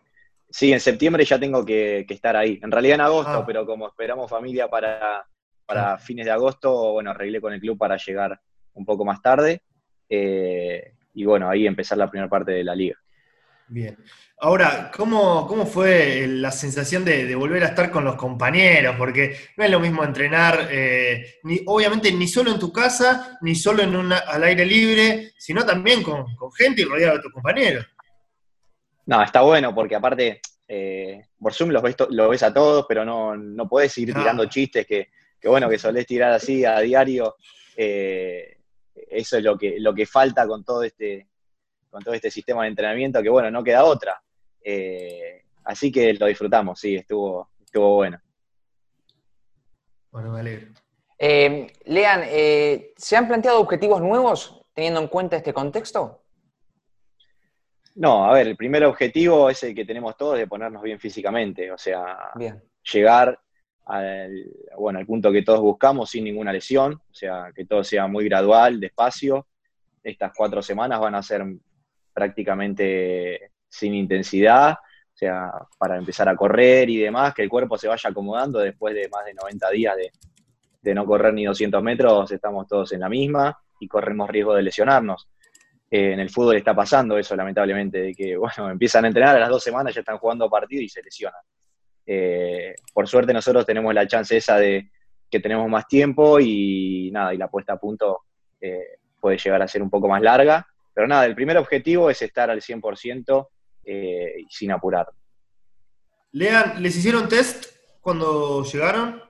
Sí, 0.50 0.72
en 0.74 0.80
septiembre 0.80 1.26
ya 1.26 1.40
tengo 1.40 1.66
que, 1.66 2.06
estar 2.10 2.36
ahí. 2.36 2.60
En 2.64 2.72
realidad 2.72 2.96
en 2.96 3.02
agosto, 3.02 3.32
ah. 3.32 3.46
pero 3.46 3.66
como 3.66 3.88
esperamos 3.88 4.30
familia 4.30 4.70
para, 4.70 5.26
para 5.66 5.98
fines 5.98 6.26
de 6.26 6.32
agosto, 6.32 6.94
bueno, 6.94 7.12
arreglé 7.12 7.42
con 7.42 7.54
el 7.54 7.60
club 7.60 7.78
para 7.78 7.98
llegar 7.98 8.40
un 8.74 8.86
poco 8.86 9.06
más 9.06 9.22
tarde. 9.22 9.62
Eh, 10.10 10.94
y 11.14 11.26
bueno, 11.26 11.50
ahí 11.50 11.66
empezar 11.68 11.98
la 11.98 12.10
primera 12.10 12.30
parte 12.30 12.52
de 12.52 12.64
la 12.64 12.76
liga. 12.76 12.98
Bien. 13.68 13.98
Ahora, 14.40 14.92
¿cómo, 14.94 15.48
cómo 15.48 15.66
fue 15.66 16.28
la 16.28 16.52
sensación 16.52 17.06
de, 17.06 17.34
volver 17.36 17.64
a 17.64 17.68
estar 17.68 17.90
con 17.90 18.04
los 18.04 18.16
compañeros? 18.16 18.96
Porque 18.98 19.38
no 19.56 19.64
es 19.64 19.72
lo 19.72 19.80
mismo 19.80 20.04
entrenar, 20.04 20.68
eh, 20.70 21.40
ni, 21.44 21.62
obviamente, 21.66 22.12
ni 22.12 22.28
solo 22.28 22.52
en 22.52 22.60
tu 22.60 22.72
casa, 22.72 23.38
ni 23.42 23.56
solo 23.56 23.84
en 23.84 23.96
una, 23.96 24.18
al 24.18 24.44
aire 24.44 24.66
libre, 24.66 25.32
sino 25.38 25.66
también 25.66 26.04
con, 26.04 26.26
gente 26.58 26.82
y 26.82 26.86
rodeado 26.86 27.18
de 27.18 27.24
tus 27.24 27.32
compañeros. 27.32 27.86
No, 29.06 29.24
está 29.24 29.42
bueno, 29.42 29.74
porque 29.74 29.96
aparte, 29.96 30.42
eh, 30.68 31.22
por 31.40 31.54
Zoom 31.54 31.70
los 31.70 31.82
ves, 31.82 31.96
lo 32.10 32.30
ves 32.30 32.44
a 32.44 32.54
todos, 32.54 32.86
pero 32.88 33.06
no, 33.06 33.38
no 33.38 33.70
podés 33.70 33.98
ir 33.98 34.14
tirando 34.14 34.46
chistes 34.46 34.86
que, 34.86 35.10
bueno, 35.48 35.70
que 35.70 35.78
solés 35.78 36.06
tirar 36.06 36.32
así 36.32 36.66
a 36.66 36.80
diario. 36.80 37.36
Eh, 37.76 38.58
eso 38.96 39.38
es 39.38 39.44
lo 39.44 39.58
que, 39.58 39.80
lo 39.80 39.94
que 39.94 40.06
falta 40.06 40.48
con 40.48 40.64
todo 40.64 40.84
este 40.84 41.28
con 41.94 42.04
todo 42.04 42.16
este 42.16 42.32
sistema 42.32 42.64
de 42.64 42.70
entrenamiento, 42.70 43.22
que 43.22 43.30
bueno, 43.30 43.52
no 43.52 43.64
queda 43.64 43.84
otra. 43.84 44.20
Eh, 44.64 45.44
así 45.66 45.92
que 45.92 46.12
lo 46.16 46.26
disfrutamos, 46.26 46.80
sí, 46.80 46.96
estuvo, 46.96 47.52
estuvo 47.64 47.98
bueno. 47.98 48.20
Bueno, 50.10 50.32
me 50.32 50.40
alegro. 50.40 50.72
Eh, 51.20 51.72
Lean, 51.86 52.22
eh, 52.26 52.94
¿se 52.98 53.16
han 53.16 53.28
planteado 53.28 53.60
objetivos 53.60 54.02
nuevos 54.02 54.60
teniendo 54.74 55.02
en 55.02 55.08
cuenta 55.08 55.38
este 55.38 55.54
contexto? 55.54 56.24
No, 57.94 58.26
a 58.26 58.34
ver, 58.34 58.48
el 58.48 58.58
primer 58.58 58.84
objetivo 58.86 59.52
es 59.52 59.62
el 59.62 59.76
que 59.76 59.86
tenemos 59.86 60.18
todos 60.18 60.40
de 60.40 60.48
ponernos 60.48 60.82
bien 60.82 61.00
físicamente, 61.00 61.72
o 61.72 61.78
sea, 61.78 62.32
llegar 62.92 63.40
al, 63.86 64.46
bueno, 64.78 65.00
al 65.00 65.06
punto 65.06 65.32
que 65.32 65.42
todos 65.42 65.60
buscamos 65.60 66.10
sin 66.10 66.24
ninguna 66.24 66.54
lesión, 66.54 66.94
o 66.94 67.14
sea, 67.14 67.52
que 67.56 67.66
todo 67.66 67.84
sea 67.84 68.08
muy 68.08 68.26
gradual, 68.26 68.80
despacio. 68.80 69.48
Estas 70.04 70.32
cuatro 70.36 70.62
semanas 70.62 71.00
van 71.00 71.16
a 71.16 71.24
ser 71.24 71.46
prácticamente 72.14 73.52
sin 73.68 73.96
intensidad, 73.96 74.74
o 74.74 75.18
sea, 75.18 75.52
para 75.78 75.98
empezar 75.98 76.28
a 76.30 76.36
correr 76.36 76.90
y 76.90 76.98
demás, 76.98 77.34
que 77.34 77.44
el 77.44 77.50
cuerpo 77.50 77.78
se 77.78 77.88
vaya 77.88 78.10
acomodando 78.10 78.60
después 78.60 78.94
de 78.96 79.10
más 79.10 79.26
de 79.26 79.34
90 79.34 79.70
días 79.72 79.96
de, 80.82 80.94
no 80.94 81.06
correr 81.06 81.34
ni 81.34 81.46
200 81.46 81.82
metros, 81.82 82.32
estamos 82.32 82.68
todos 82.68 82.92
en 82.92 83.00
la 83.00 83.10
misma 83.10 83.58
y 83.80 83.88
corremos 83.88 84.30
riesgo 84.30 84.54
de 84.54 84.64
lesionarnos. 84.64 85.30
Eh, 85.90 86.14
en 86.14 86.20
el 86.20 86.30
fútbol 86.30 86.58
está 86.58 86.76
pasando 86.76 87.18
eso, 87.18 87.36
lamentablemente, 87.36 88.00
de 88.00 88.14
que, 88.14 88.36
bueno, 88.38 88.70
empiezan 88.70 89.06
a 89.06 89.08
entrenar, 89.08 89.36
a 89.38 89.40
las 89.40 89.50
dos 89.50 89.64
semanas 89.64 89.94
ya 89.94 90.02
están 90.02 90.18
jugando 90.18 90.50
partido 90.50 90.82
y 90.82 90.90
se 90.90 91.02
lesionan. 91.02 91.42
Eh, 92.06 92.76
por 92.94 93.08
suerte 93.08 93.34
nosotros 93.34 93.66
tenemos 93.66 93.94
la 93.94 94.08
chance 94.08 94.36
esa 94.36 94.58
de 94.58 94.90
que 95.30 95.40
tenemos 95.40 95.68
más 95.70 95.88
tiempo 95.88 96.40
y 96.40 97.10
nada, 97.12 97.34
y 97.34 97.38
la 97.38 97.48
puesta 97.48 97.74
a 97.74 97.78
punto 97.78 98.22
eh, 98.62 98.98
puede 99.20 99.38
llegar 99.38 99.62
a 99.62 99.68
ser 99.68 99.82
un 99.82 99.90
poco 99.90 100.08
más 100.08 100.22
larga 100.22 100.68
pero 100.94 101.08
nada, 101.08 101.26
el 101.26 101.36
primer 101.36 101.58
objetivo 101.58 102.10
es 102.10 102.22
estar 102.22 102.50
al 102.50 102.62
100% 102.62 103.48
eh, 103.86 104.46
sin 104.50 104.72
apurar. 104.72 105.10
Lean, 106.32 106.82
¿les 106.82 106.96
hicieron 106.96 107.28
test 107.28 107.66
cuando 108.00 108.64
llegaron? 108.64 109.22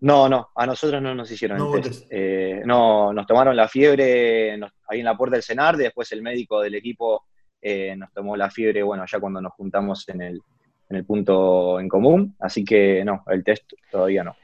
No, 0.00 0.28
no, 0.28 0.50
a 0.54 0.66
nosotros 0.66 1.00
no 1.02 1.14
nos 1.14 1.30
hicieron 1.30 1.80
test. 1.80 2.06
Eh, 2.10 2.62
no, 2.64 3.12
nos 3.12 3.26
tomaron 3.26 3.56
la 3.56 3.68
fiebre 3.68 4.52
ahí 4.88 5.00
en 5.00 5.04
la 5.04 5.16
puerta 5.16 5.36
del 5.36 5.42
cenar, 5.42 5.76
después 5.76 6.10
el 6.12 6.22
médico 6.22 6.60
del 6.60 6.74
equipo 6.74 7.26
eh, 7.60 7.96
nos 7.96 8.12
tomó 8.12 8.36
la 8.36 8.50
fiebre, 8.50 8.82
bueno, 8.82 9.04
ya 9.10 9.18
cuando 9.18 9.40
nos 9.40 9.52
juntamos 9.54 10.08
en 10.08 10.20
el, 10.20 10.40
en 10.94 10.98
el 10.98 11.04
punto 11.04 11.80
en 11.80 11.88
común, 11.88 12.36
así 12.38 12.64
que 12.64 13.04
no, 13.04 13.24
el 13.26 13.44
test 13.44 13.72
todavía 13.90 14.24
no. 14.24 14.36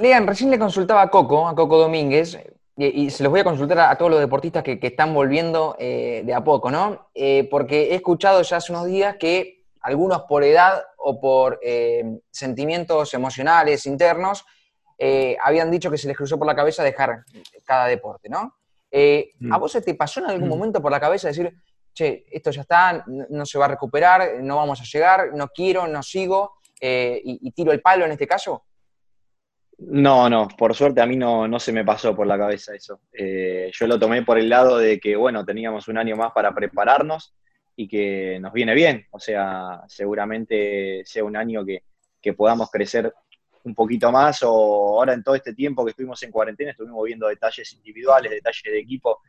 Lean, 0.00 0.26
recién 0.26 0.50
le 0.50 0.58
consultaba 0.58 1.02
a 1.02 1.10
Coco, 1.10 1.48
a 1.48 1.54
Coco 1.54 1.78
Domínguez, 1.78 2.38
y, 2.76 3.10
se 3.10 3.22
los 3.22 3.30
voy 3.30 3.40
a 3.40 3.44
consultar 3.44 3.78
a, 3.80 3.96
todos 3.96 4.10
los 4.10 4.20
deportistas 4.20 4.62
que, 4.62 4.78
están 4.80 5.12
volviendo 5.12 5.76
eh, 5.78 6.22
de 6.24 6.34
a 6.34 6.42
poco, 6.42 6.70
¿no? 6.70 7.08
Eh, 7.14 7.46
porque 7.50 7.92
he 7.92 7.94
escuchado 7.96 8.42
ya 8.42 8.56
hace 8.56 8.72
unos 8.72 8.86
días 8.86 9.16
que 9.18 9.64
algunos 9.82 10.22
por 10.22 10.42
edad 10.42 10.82
o 10.96 11.20
por 11.20 11.58
eh, 11.62 12.04
sentimientos 12.30 13.12
emocionales 13.14 13.86
internos 13.86 14.44
habían 15.44 15.68
dicho 15.68 15.90
que 15.90 15.98
se 15.98 16.06
les 16.06 16.16
cruzó 16.16 16.38
por 16.38 16.46
la 16.46 16.54
cabeza 16.54 16.84
dejar 16.84 17.24
cada 17.64 17.86
deporte, 17.86 18.28
¿no? 18.28 18.38
¿A 18.38 19.24
mm. 19.40 19.58
vos 19.58 19.72
se 19.72 19.82
te 19.82 19.94
pasó 19.94 20.20
en 20.20 20.26
algún 20.26 20.46
mm. 20.46 20.50
momento 20.50 20.80
por 20.80 20.92
la 20.92 21.00
cabeza 21.00 21.26
decir, 21.26 21.52
che, 21.92 22.24
esto 22.30 22.50
ya 22.50 22.62
está, 22.62 23.04
no, 23.06 23.46
se 23.46 23.58
va 23.58 23.66
a 23.66 23.68
recuperar, 23.68 24.42
no 24.42 24.56
vamos 24.56 24.80
a 24.80 24.84
llegar, 24.84 25.32
no 25.34 25.48
quiero, 25.48 25.86
no 25.86 26.02
sigo, 26.02 26.54
y 26.80 27.50
tiro 27.52 27.72
el 27.72 27.80
palo 27.80 28.04
en 28.04 28.12
este 28.12 28.26
caso? 28.26 28.64
No, 29.78 30.28
no, 30.28 30.48
por 30.48 30.74
suerte 30.74 31.00
a 31.00 31.06
mí 31.06 31.16
no, 31.16 31.48
no 31.48 31.58
se 31.58 31.72
me 31.72 31.84
pasó 31.84 32.14
por 32.14 32.26
la 32.26 32.38
cabeza 32.38 32.74
eso. 32.74 33.00
Eh, 33.12 33.70
yo 33.72 33.86
lo 33.86 33.98
tomé 33.98 34.22
por 34.22 34.38
el 34.38 34.48
lado 34.48 34.78
de 34.78 35.00
que, 35.00 35.16
bueno, 35.16 35.44
teníamos 35.44 35.88
un 35.88 35.98
año 35.98 36.16
más 36.16 36.32
para 36.32 36.54
prepararnos 36.54 37.34
y 37.74 37.88
que 37.88 38.38
nos 38.40 38.52
viene 38.52 38.74
bien. 38.74 39.06
O 39.10 39.18
sea, 39.18 39.82
seguramente 39.88 41.02
sea 41.04 41.24
un 41.24 41.36
año 41.36 41.64
que, 41.64 41.82
que 42.20 42.32
podamos 42.32 42.70
crecer 42.70 43.12
un 43.64 43.74
poquito 43.74 44.10
más 44.12 44.42
o 44.42 44.48
ahora 44.48 45.14
en 45.14 45.22
todo 45.22 45.34
este 45.34 45.54
tiempo 45.54 45.84
que 45.84 45.90
estuvimos 45.90 46.22
en 46.22 46.32
cuarentena 46.32 46.72
estuvimos 46.72 47.04
viendo 47.04 47.28
detalles 47.28 47.72
individuales, 47.74 48.32
detalles 48.32 48.62
de 48.64 48.78
equipo 48.78 49.20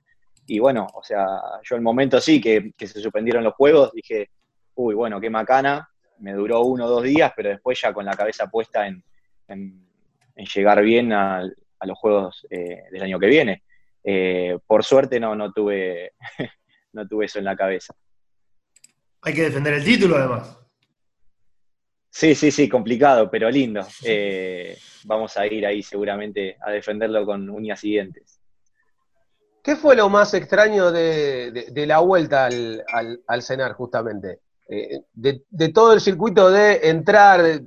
y 0.45 0.59
bueno, 0.59 0.87
o 0.93 1.03
sea, 1.03 1.25
yo 1.63 1.75
el 1.75 1.81
momento 1.81 2.19
sí 2.19 2.41
que, 2.41 2.71
se 2.77 2.99
suspendieron 2.99 3.43
los 3.43 3.53
juegos 3.53 3.91
dije, 3.93 4.29
uy, 4.75 4.95
bueno, 4.95 5.19
qué 5.21 5.29
macana, 5.29 5.89
me 6.19 6.33
duró 6.33 6.61
uno 6.61 6.85
o 6.85 6.89
dos 6.89 7.03
días, 7.03 7.31
pero 7.35 7.49
después 7.49 7.79
ya 7.81 7.93
con 7.93 8.05
la 8.05 8.15
cabeza 8.15 8.47
puesta 8.47 8.87
en, 8.87 9.03
llegar 10.35 10.81
bien 10.81 11.13
a, 11.13 11.43
los 11.85 11.97
juegos 11.97 12.47
eh, 12.49 12.83
del 12.91 13.03
año 13.03 13.19
que 13.19 13.27
viene. 13.27 13.63
Eh, 14.03 14.57
por 14.65 14.83
suerte 14.83 15.19
no, 15.19 15.35
no, 15.35 15.51
tuve, 15.51 16.13
no 16.93 17.07
tuve 17.07 17.25
eso 17.25 17.39
en 17.39 17.45
la 17.45 17.55
cabeza. 17.55 17.93
Hay 19.21 19.33
que 19.33 19.43
defender 19.43 19.73
el 19.73 19.83
título 19.83 20.17
además. 20.17 20.59
Sí, 22.09 22.35
sí, 22.35 22.51
sí, 22.51 22.69
complicado, 22.69 23.29
pero 23.31 23.49
lindo. 23.49 23.81
Eh, 24.03 24.77
vamos 25.05 25.35
a 25.35 25.47
ir 25.47 25.65
ahí 25.65 25.81
seguramente 25.81 26.57
a 26.61 26.69
defenderlo 26.71 27.25
con 27.25 27.49
uñas 27.49 27.83
y 27.83 27.91
dientes. 27.91 28.39
¿Qué 29.63 29.75
fue 29.75 29.95
lo 29.95 30.09
más 30.09 30.33
extraño 30.33 30.91
de, 30.91 31.85
la 31.87 31.99
vuelta 31.99 32.45
al, 32.47 33.41
cenar, 33.41 33.73
justamente? 33.73 34.39
Eh, 34.67 35.01
de, 35.13 35.69
todo 35.69 35.93
el 35.93 36.01
circuito 36.01 36.51
de 36.51 36.89
entrar 36.89 37.61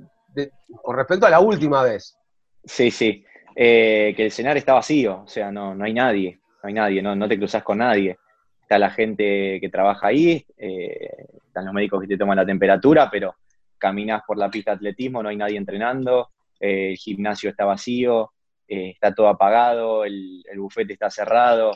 con 0.83 0.95
respecto 0.95 1.25
a 1.25 1.29
la 1.29 1.39
última 1.39 1.83
vez. 1.83 2.17
Sí, 2.63 2.91
sí. 2.91 3.25
Eh, 3.55 4.13
que 4.15 4.25
el 4.25 4.31
cenar 4.31 4.55
está 4.57 4.73
vacío, 4.73 5.23
o 5.23 5.27
sea, 5.27 5.51
no, 5.51 5.75
hay 5.83 5.93
nadie, 5.93 6.39
no 6.61 6.67
hay 6.67 6.73
nadie, 6.73 7.01
no, 7.01 7.27
te 7.27 7.37
cruzas 7.37 7.63
con 7.63 7.79
nadie. 7.79 8.17
Está 8.61 8.77
la 8.77 8.91
gente 8.91 9.59
que 9.59 9.69
trabaja 9.69 10.07
ahí, 10.07 10.45
están 10.55 11.65
los 11.65 11.73
médicos 11.73 12.01
que 12.01 12.07
te 12.07 12.17
toman 12.17 12.37
la 12.37 12.45
temperatura, 12.45 13.09
pero 13.09 13.35
caminás 13.77 14.21
por 14.27 14.37
la 14.37 14.49
pista 14.49 14.71
de 14.71 14.75
atletismo, 14.75 15.23
no 15.23 15.29
hay 15.29 15.37
nadie 15.37 15.57
entrenando, 15.57 16.29
eh, 16.59 16.91
el 16.91 16.97
gimnasio 16.97 17.49
está 17.49 17.65
vacío, 17.65 18.31
eh, 18.67 18.91
está 18.91 19.13
todo 19.13 19.27
apagado, 19.27 20.03
el, 20.03 20.43
bufete 20.57 20.93
está 20.93 21.09
cerrado, 21.09 21.71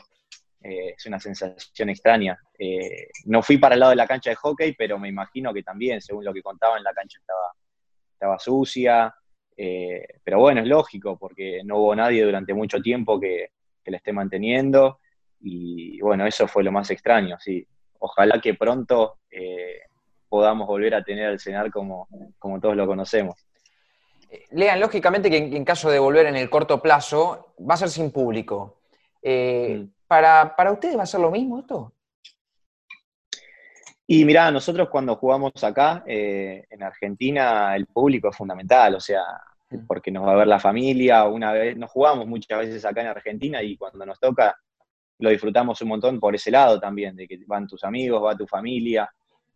eh, 0.62 0.94
es 0.96 1.06
una 1.06 1.18
sensación 1.18 1.88
extraña. 1.88 2.38
no 3.26 3.42
fui 3.42 3.58
para 3.58 3.74
el 3.74 3.80
lado 3.80 3.90
de 3.90 3.96
la 3.96 4.06
cancha 4.06 4.30
de 4.30 4.36
hockey, 4.36 4.74
pero 4.74 4.98
me 4.98 5.08
imagino 5.08 5.52
que 5.52 5.62
también, 5.62 6.00
según 6.00 6.24
lo 6.24 6.32
que 6.32 6.42
contaban, 6.42 6.82
la 6.82 6.92
cancha 6.92 7.18
estaba, 7.20 8.38
sucia, 8.38 9.12
pero 9.56 10.38
bueno, 10.38 10.60
es 10.60 10.68
lógico, 10.68 11.18
porque 11.18 11.62
no 11.64 11.78
hubo 11.78 11.96
nadie 11.96 12.22
durante 12.22 12.54
mucho 12.54 12.80
tiempo 12.80 13.18
que, 13.18 13.50
que 13.82 13.90
la 13.90 13.96
esté 13.96 14.12
manteniendo, 14.12 15.00
y 15.40 16.00
bueno, 16.00 16.24
eso 16.26 16.46
fue 16.46 16.62
lo 16.62 16.70
más 16.70 16.90
extraño, 16.90 17.36
sí. 17.40 17.66
Ojalá 17.98 18.40
que 18.40 18.54
pronto 18.54 19.18
podamos 20.32 20.66
volver 20.66 20.94
a 20.94 21.04
tener 21.04 21.30
el 21.30 21.38
cenar 21.38 21.70
como, 21.70 22.08
como 22.38 22.58
todos 22.58 22.74
lo 22.74 22.86
conocemos. 22.86 23.41
Lean, 24.52 24.80
lógicamente 24.80 25.30
que 25.30 25.36
en, 25.36 25.64
caso 25.64 25.90
de 25.90 25.98
volver 25.98 26.26
en 26.26 26.36
el 26.36 26.48
corto 26.48 26.80
plazo, 26.80 27.54
va 27.58 27.74
a 27.74 27.78
ser 27.78 27.90
sin 27.90 28.10
público. 28.10 28.80
Eh, 29.20 29.84
mm. 29.84 29.88
¿para, 30.06 30.72
ustedes 30.72 30.96
va 30.96 31.02
a 31.02 31.06
ser 31.06 31.20
lo 31.20 31.30
mismo 31.30 31.58
esto? 31.58 31.92
Y 34.06 34.24
mirá, 34.24 34.50
nosotros 34.50 34.88
cuando 34.88 35.16
jugamos 35.16 35.52
acá, 35.62 36.02
eh, 36.06 36.66
en 36.68 36.82
Argentina, 36.82 37.74
el 37.76 37.86
público 37.86 38.28
es 38.28 38.36
fundamental, 38.36 38.96
o 38.96 39.00
sea, 39.00 39.22
mm. 39.70 39.86
porque 39.86 40.10
nos 40.10 40.26
va 40.26 40.32
a 40.32 40.36
ver 40.36 40.48
la 40.48 40.60
familia, 40.60 41.24
una 41.24 41.52
vez, 41.52 41.76
nos 41.76 41.90
jugamos 41.90 42.26
muchas 42.26 42.58
veces 42.58 42.84
acá 42.84 43.02
en 43.02 43.08
Argentina 43.08 43.62
y 43.62 43.76
cuando 43.76 44.04
nos 44.04 44.18
toca, 44.18 44.56
lo 45.18 45.30
disfrutamos 45.30 45.80
un 45.82 45.88
montón 45.88 46.20
por 46.20 46.34
ese 46.34 46.50
lado 46.50 46.80
también, 46.80 47.16
de 47.16 47.28
que 47.28 47.38
van 47.46 47.66
tus 47.66 47.84
amigos, 47.84 48.22
va 48.22 48.36
tu 48.36 48.46
familia, 48.46 49.10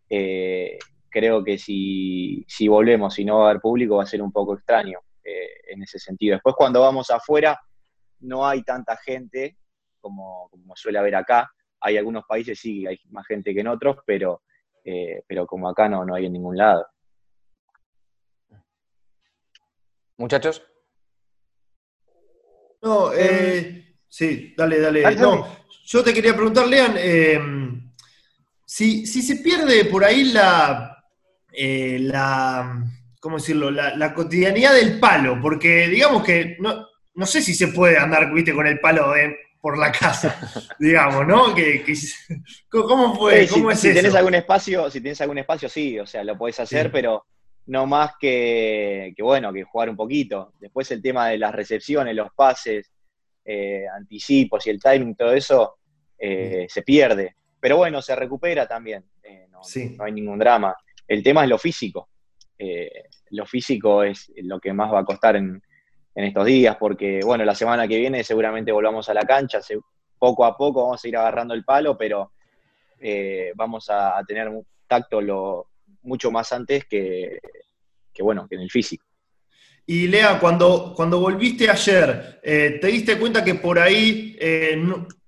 eh, 0.08 0.78
creo 1.16 1.42
que 1.42 1.56
si, 1.56 2.44
volvemos 2.68 3.18
y 3.18 3.24
no 3.24 3.38
va 3.38 3.46
a 3.46 3.50
haber 3.50 3.62
público 3.62 3.96
va 3.96 4.02
a 4.02 4.06
ser 4.06 4.20
un 4.20 4.30
poco 4.30 4.52
extraño 4.52 4.98
eh, 5.24 5.48
en 5.68 5.82
ese 5.82 5.98
sentido. 5.98 6.34
Después 6.34 6.54
cuando 6.54 6.82
vamos 6.82 7.10
afuera 7.10 7.58
no 8.20 8.46
hay 8.46 8.62
tanta 8.62 8.98
gente 8.98 9.56
como, 9.98 10.50
suele 10.74 10.98
haber 10.98 11.14
acá. 11.14 11.50
Hay 11.80 11.96
algunos 11.96 12.24
países 12.26 12.60
sí, 12.60 12.86
hay 12.86 13.00
más 13.08 13.26
gente 13.26 13.54
que 13.54 13.60
en 13.60 13.68
otros, 13.68 13.96
pero, 14.04 14.42
eh, 14.84 15.22
pero 15.26 15.46
como 15.46 15.70
acá 15.70 15.88
no, 15.88 16.04
no 16.04 16.14
hay 16.14 16.26
en 16.26 16.34
ningún 16.34 16.58
lado. 16.58 16.86
Muchachos. 20.18 20.62
No, 22.82 23.10
sí, 24.06 24.54
dale, 24.54 24.80
dale. 24.80 25.16
No, 25.16 25.46
yo 25.82 26.04
te 26.04 26.12
quería 26.12 26.34
preguntar, 26.34 26.68
Lean, 26.68 26.94
si, 28.66 29.06
se 29.06 29.36
pierde 29.36 29.86
por 29.86 30.04
ahí 30.04 30.24
la, 30.24 30.95
eh, 31.56 31.98
la 32.00 32.84
¿cómo 33.26 33.38
decirlo? 33.38 33.72
La, 33.72 34.14
cotidianidad 34.14 34.74
del 34.74 35.00
palo, 35.00 35.40
porque 35.42 35.88
digamos 35.88 36.22
que 36.22 36.56
no, 36.60 36.86
no 37.14 37.26
sé 37.26 37.42
si 37.42 37.54
se 37.54 37.68
puede 37.68 37.98
andar, 37.98 38.32
viste, 38.32 38.54
con 38.54 38.68
el 38.68 38.78
palo 38.78 39.12
por 39.60 39.78
la 39.78 39.90
casa, 39.90 40.38
digamos, 40.78 41.26
¿no? 41.26 41.52
Que, 41.52 41.84
¿Cómo 42.70 43.16
fue? 43.16 43.48
¿Cómo 43.48 43.74
si, 43.74 43.88
es 43.88 44.14
algún 44.14 44.36
espacio, 44.36 44.88
si 44.90 45.00
tienes 45.00 45.20
algún 45.20 45.38
espacio, 45.38 45.68
sí, 45.68 45.98
o 45.98 46.06
sea, 46.06 46.22
lo 46.22 46.38
puedes 46.38 46.60
hacer, 46.60 46.92
pero 46.92 47.26
no 47.66 47.84
más 47.86 48.12
que, 48.20 49.12
bueno, 49.18 49.52
que 49.52 49.64
jugar 49.64 49.90
un 49.90 49.96
poquito. 49.96 50.52
Después 50.60 50.88
el 50.92 51.02
tema 51.02 51.28
de 51.28 51.38
las 51.38 51.52
recepciones, 51.52 52.14
los 52.14 52.32
pases, 52.32 52.92
eh, 53.44 53.86
anticipos 53.92 54.64
y 54.66 54.70
el 54.70 54.80
timing, 54.80 55.16
todo 55.16 55.32
eso 55.32 55.78
eh, 56.16 56.66
se 56.68 56.82
pierde. 56.82 57.34
Pero 57.58 57.78
bueno, 57.78 58.00
se 58.02 58.14
recupera 58.14 58.68
también, 58.68 59.04
eh, 59.22 59.48
no, 59.50 59.60
hay 60.04 60.12
ningún 60.12 60.38
drama. 60.38 60.76
El 61.06 61.22
tema 61.22 61.44
es 61.44 61.50
lo 61.50 61.58
físico. 61.58 62.08
Eh, 62.58 63.04
lo 63.30 63.46
físico 63.46 64.02
es 64.02 64.32
lo 64.36 64.58
que 64.58 64.72
más 64.72 64.92
va 64.92 65.00
a 65.00 65.04
costar 65.04 65.36
en, 65.36 65.62
estos 66.14 66.46
días, 66.46 66.76
porque 66.80 67.20
bueno, 67.22 67.44
la 67.44 67.54
semana 67.54 67.86
que 67.86 67.98
viene 67.98 68.24
seguramente 68.24 68.72
volvamos 68.72 69.06
a 69.10 69.12
la 69.12 69.20
cancha, 69.24 69.60
poco 70.18 70.46
a 70.46 70.56
poco 70.56 70.84
vamos 70.84 71.04
a 71.04 71.08
ir 71.08 71.14
agarrando 71.14 71.52
el 71.52 71.62
palo, 71.62 71.94
pero 71.98 72.32
eh, 72.98 73.52
vamos 73.54 73.90
a, 73.90 74.18
tener 74.26 74.50
tacto 74.86 75.68
mucho 76.04 76.30
más 76.30 76.50
antes 76.52 76.86
que, 76.86 77.38
bueno, 78.20 78.48
que 78.48 78.54
en 78.54 78.62
el 78.62 78.70
físico. 78.70 79.04
Y 79.84 80.08
Lea, 80.08 80.40
cuando, 80.40 80.94
cuando 80.96 81.20
volviste 81.20 81.68
ayer, 81.68 82.40
¿te 82.42 82.86
diste 82.86 83.18
cuenta 83.18 83.44
que 83.44 83.56
por 83.56 83.78
ahí, 83.78 84.38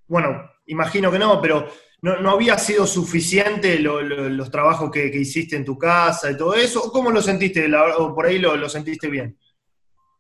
bueno, 0.07 0.51
imagino 0.69 1.13
que 1.13 1.19
no, 1.19 1.39
pero 1.39 1.69
no, 2.01 2.31
había 2.31 2.57
sido 2.59 2.87
suficiente 2.87 3.79
los 3.81 4.51
trabajos 4.51 4.91
que, 4.91 5.07
hiciste 5.07 5.57
en 5.57 5.65
tu 5.65 5.77
casa 5.77 6.31
y 6.31 6.37
todo 6.37 6.55
eso? 6.55 6.83
¿O 6.85 6.93
cómo 6.93 7.11
lo 7.11 7.21
sentiste? 7.21 7.69
¿O 7.99 8.15
por 8.15 8.27
ahí 8.27 8.39
lo, 8.39 8.69
sentiste 8.69 9.09
bien? 9.09 9.37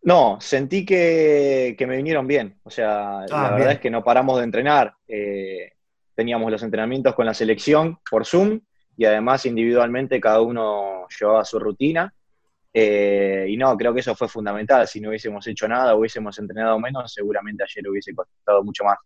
No, 0.02 0.38
sentí 0.40 0.84
que, 0.84 1.76
me 1.86 1.96
vinieron 1.96 2.26
bien. 2.26 2.58
O 2.64 2.70
sea, 2.70 3.24
la 3.28 3.46
ah, 3.46 3.50
verdad 3.52 3.72
es 3.72 3.80
que 3.80 3.90
no 3.90 4.02
paramos 4.02 4.38
de 4.38 4.44
entrenar. 4.44 4.94
Eh, 5.06 5.72
teníamos 6.14 6.50
los 6.50 6.62
entrenamientos 6.62 7.14
con 7.14 7.26
la 7.26 7.34
selección 7.34 7.98
por 8.10 8.26
Zoom 8.26 8.60
y 8.96 9.04
además 9.04 9.46
individualmente 9.46 10.20
cada 10.20 10.40
uno 10.40 11.06
llevaba 11.08 11.44
su 11.44 11.60
rutina. 11.60 12.12
Eh, 12.72 13.46
y 13.48 13.56
no, 13.56 13.76
creo 13.76 13.94
que 13.94 14.00
eso 14.00 14.16
fue 14.16 14.28
fundamental. 14.28 14.88
Si 14.88 15.00
no 15.00 15.10
hubiésemos 15.10 15.46
hecho 15.46 15.68
nada, 15.68 15.94
hubiésemos 15.94 16.36
entrenado 16.40 16.78
menos, 16.80 17.12
seguramente 17.12 17.62
ayer 17.62 17.88
hubiese 17.88 18.12
costado 18.14 18.64
mucho 18.64 18.82
más. 18.82 18.98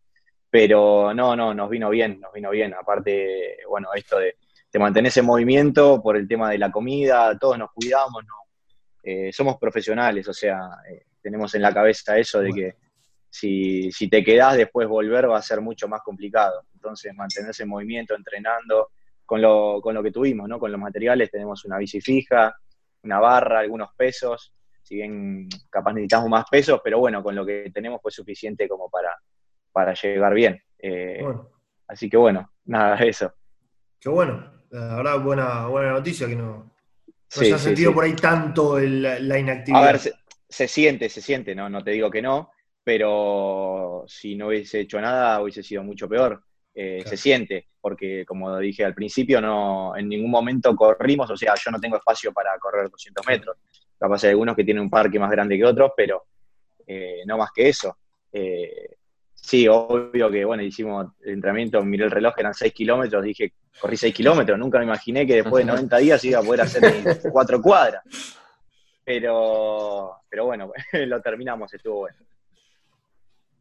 Pero 0.53 1.15
no, 1.15 1.35
no, 1.35 1.55
nos 1.55 1.71
vino 1.71 1.89
bien, 1.89 2.21
nos 2.21 2.31
vino 2.31 2.51
bien. 2.51 2.75
Aparte, 2.75 3.57
bueno, 3.67 3.89
esto 3.95 4.19
de, 4.19 4.37
mantener 4.79 5.09
ese 5.09 5.23
movimiento 5.23 6.03
por 6.03 6.15
el 6.15 6.29
tema 6.29 6.51
de 6.51 6.59
la 6.59 6.71
comida, 6.71 7.39
todos 7.39 7.57
nos 7.57 7.71
cuidamos, 7.73 8.23
no. 8.27 8.35
Eh, 9.03 9.33
somos 9.33 9.57
profesionales, 9.57 10.29
o 10.29 10.35
sea, 10.35 10.59
eh, 10.91 11.07
tenemos 11.23 11.55
en 11.55 11.63
la 11.63 11.73
cabeza 11.73 12.19
eso 12.19 12.41
de 12.41 12.53
que 12.53 12.75
si, 13.31 13.91
si 13.93 14.11
te 14.11 14.23
quedás 14.23 14.59
después 14.59 14.87
volver 14.87 15.31
va 15.31 15.39
a 15.39 15.43
ser 15.43 15.63
mucho 15.63 15.89
más 15.89 16.03
complicado. 16.03 16.65
Entonces, 16.75 17.15
mantenerse 17.15 17.63
en 17.63 17.71
movimiento, 17.71 18.15
entrenando, 18.15 18.91
con 19.25 19.41
lo, 19.41 19.81
con 19.81 19.95
lo 19.95 20.03
que 20.03 20.13
tuvimos, 20.13 20.47
¿no? 20.51 20.59
Con 20.59 20.71
los 20.71 20.79
materiales 20.79 21.31
tenemos 21.31 21.65
una 21.65 21.79
bici 21.79 22.03
fija, 22.03 22.55
una 23.05 23.21
barra, 23.21 23.61
algunos 23.61 23.95
pesos, 23.97 24.53
si 24.83 24.97
bien 24.97 25.49
capaz 25.71 25.95
necesitamos 25.95 26.29
más 26.29 26.45
pesos, 26.51 26.79
pero 26.85 26.99
bueno, 26.99 27.23
con 27.23 27.35
lo 27.35 27.47
que 27.47 27.71
tenemos 27.73 28.03
fue 28.03 28.13
suficiente 28.13 28.69
como 28.69 28.91
para, 28.91 29.17
para 29.73 29.95
llegar 29.95 30.35
bien. 30.35 30.62
Eh, 30.79 31.25
así 31.88 32.09
que 32.09 32.17
bueno, 32.17 32.52
nada, 32.64 32.97
eso. 33.05 33.33
Qué 33.99 34.09
bueno, 34.09 34.52
la 34.71 34.97
verdad, 34.97 35.21
buena, 35.21 35.67
buena 35.67 35.93
noticia 35.93 36.26
que 36.26 36.37
no, 36.37 36.73
se 37.29 37.52
ha 37.52 37.59
sentido 37.59 37.95
por 37.95 38.05
ahí 38.05 38.14
tanto 38.14 38.79
la 38.79 39.38
inactividad. 39.38 39.83
A 39.83 39.93
ver, 39.93 40.00
se, 40.49 40.69
siente, 40.69 41.09
se 41.09 41.21
siente, 41.21 41.55
¿no? 41.55 41.69
no 41.69 41.83
te 41.83 41.93
digo 41.93 42.11
que 42.11 42.21
no, 42.21 42.50
pero 42.85 44.05
si 44.07 44.35
no 44.35 44.49
hubiese 44.49 44.81
hecho 44.81 45.00
nada 45.00 45.41
hubiese 45.41 45.62
sido 45.62 45.83
mucho 45.83 46.09
peor. 46.09 46.43
Eh, 46.75 47.02
se 47.05 47.19
siente, 47.19 47.69
porque 47.81 48.25
como 48.25 48.59
dije 48.59 48.83
al 48.83 48.95
principio, 48.95 49.43
no 49.43 49.95
en 49.95 50.09
ningún 50.09 50.31
momento 50.31 50.75
corrimos, 50.75 51.31
o 51.31 51.37
sea, 51.37 51.55
yo 51.62 51.71
no 51.71 51.79
tengo 51.79 51.97
espacio 51.97 52.33
para 52.33 52.59
correr 52.59 52.88
200 52.91 53.26
metros. 53.26 53.57
Capaz 53.99 54.25
hay 54.25 54.31
algunos 54.31 54.57
que 54.57 54.64
tienen 54.64 54.83
un 54.83 54.91
parque 54.91 55.19
más 55.19 55.31
grande 55.31 55.59
que 55.59 55.67
otros, 55.67 55.93
pero 55.95 56.25
eh, 56.87 57.23
no 57.26 57.37
más 57.37 57.50
que 57.55 57.69
eso 57.69 57.99
sí, 59.43 59.67
obvio 59.69 60.31
que, 60.31 60.45
bueno, 60.45 60.63
hicimos 60.63 61.09
el 61.23 61.35
entrenamiento, 61.35 61.83
miré 61.85 62.05
el 62.05 62.11
reloj, 62.11 62.35
eran 62.39 62.55
6 62.55 62.73
kilómetros, 62.73 63.25
dije, 63.25 63.53
corrí 63.79 63.97
6 63.97 64.15
kilómetros, 64.15 64.59
nunca 64.59 64.79
me 64.79 64.85
imaginé 64.85 65.27
que 65.27 65.35
después 65.35 65.67
de 65.67 65.73
90 65.73 65.97
días 65.99 66.25
iba 66.25 66.39
a 66.39 66.43
poder 66.43 66.63
hacer 66.63 66.83
cuatro 67.33 67.61
cuadras. 67.61 68.03
Pero, 69.05 70.17
pero 70.31 70.47
bueno, 70.47 70.73
lo 70.93 71.21
terminamos, 71.21 71.75
estuvo 71.75 72.01
bueno. 72.01 72.17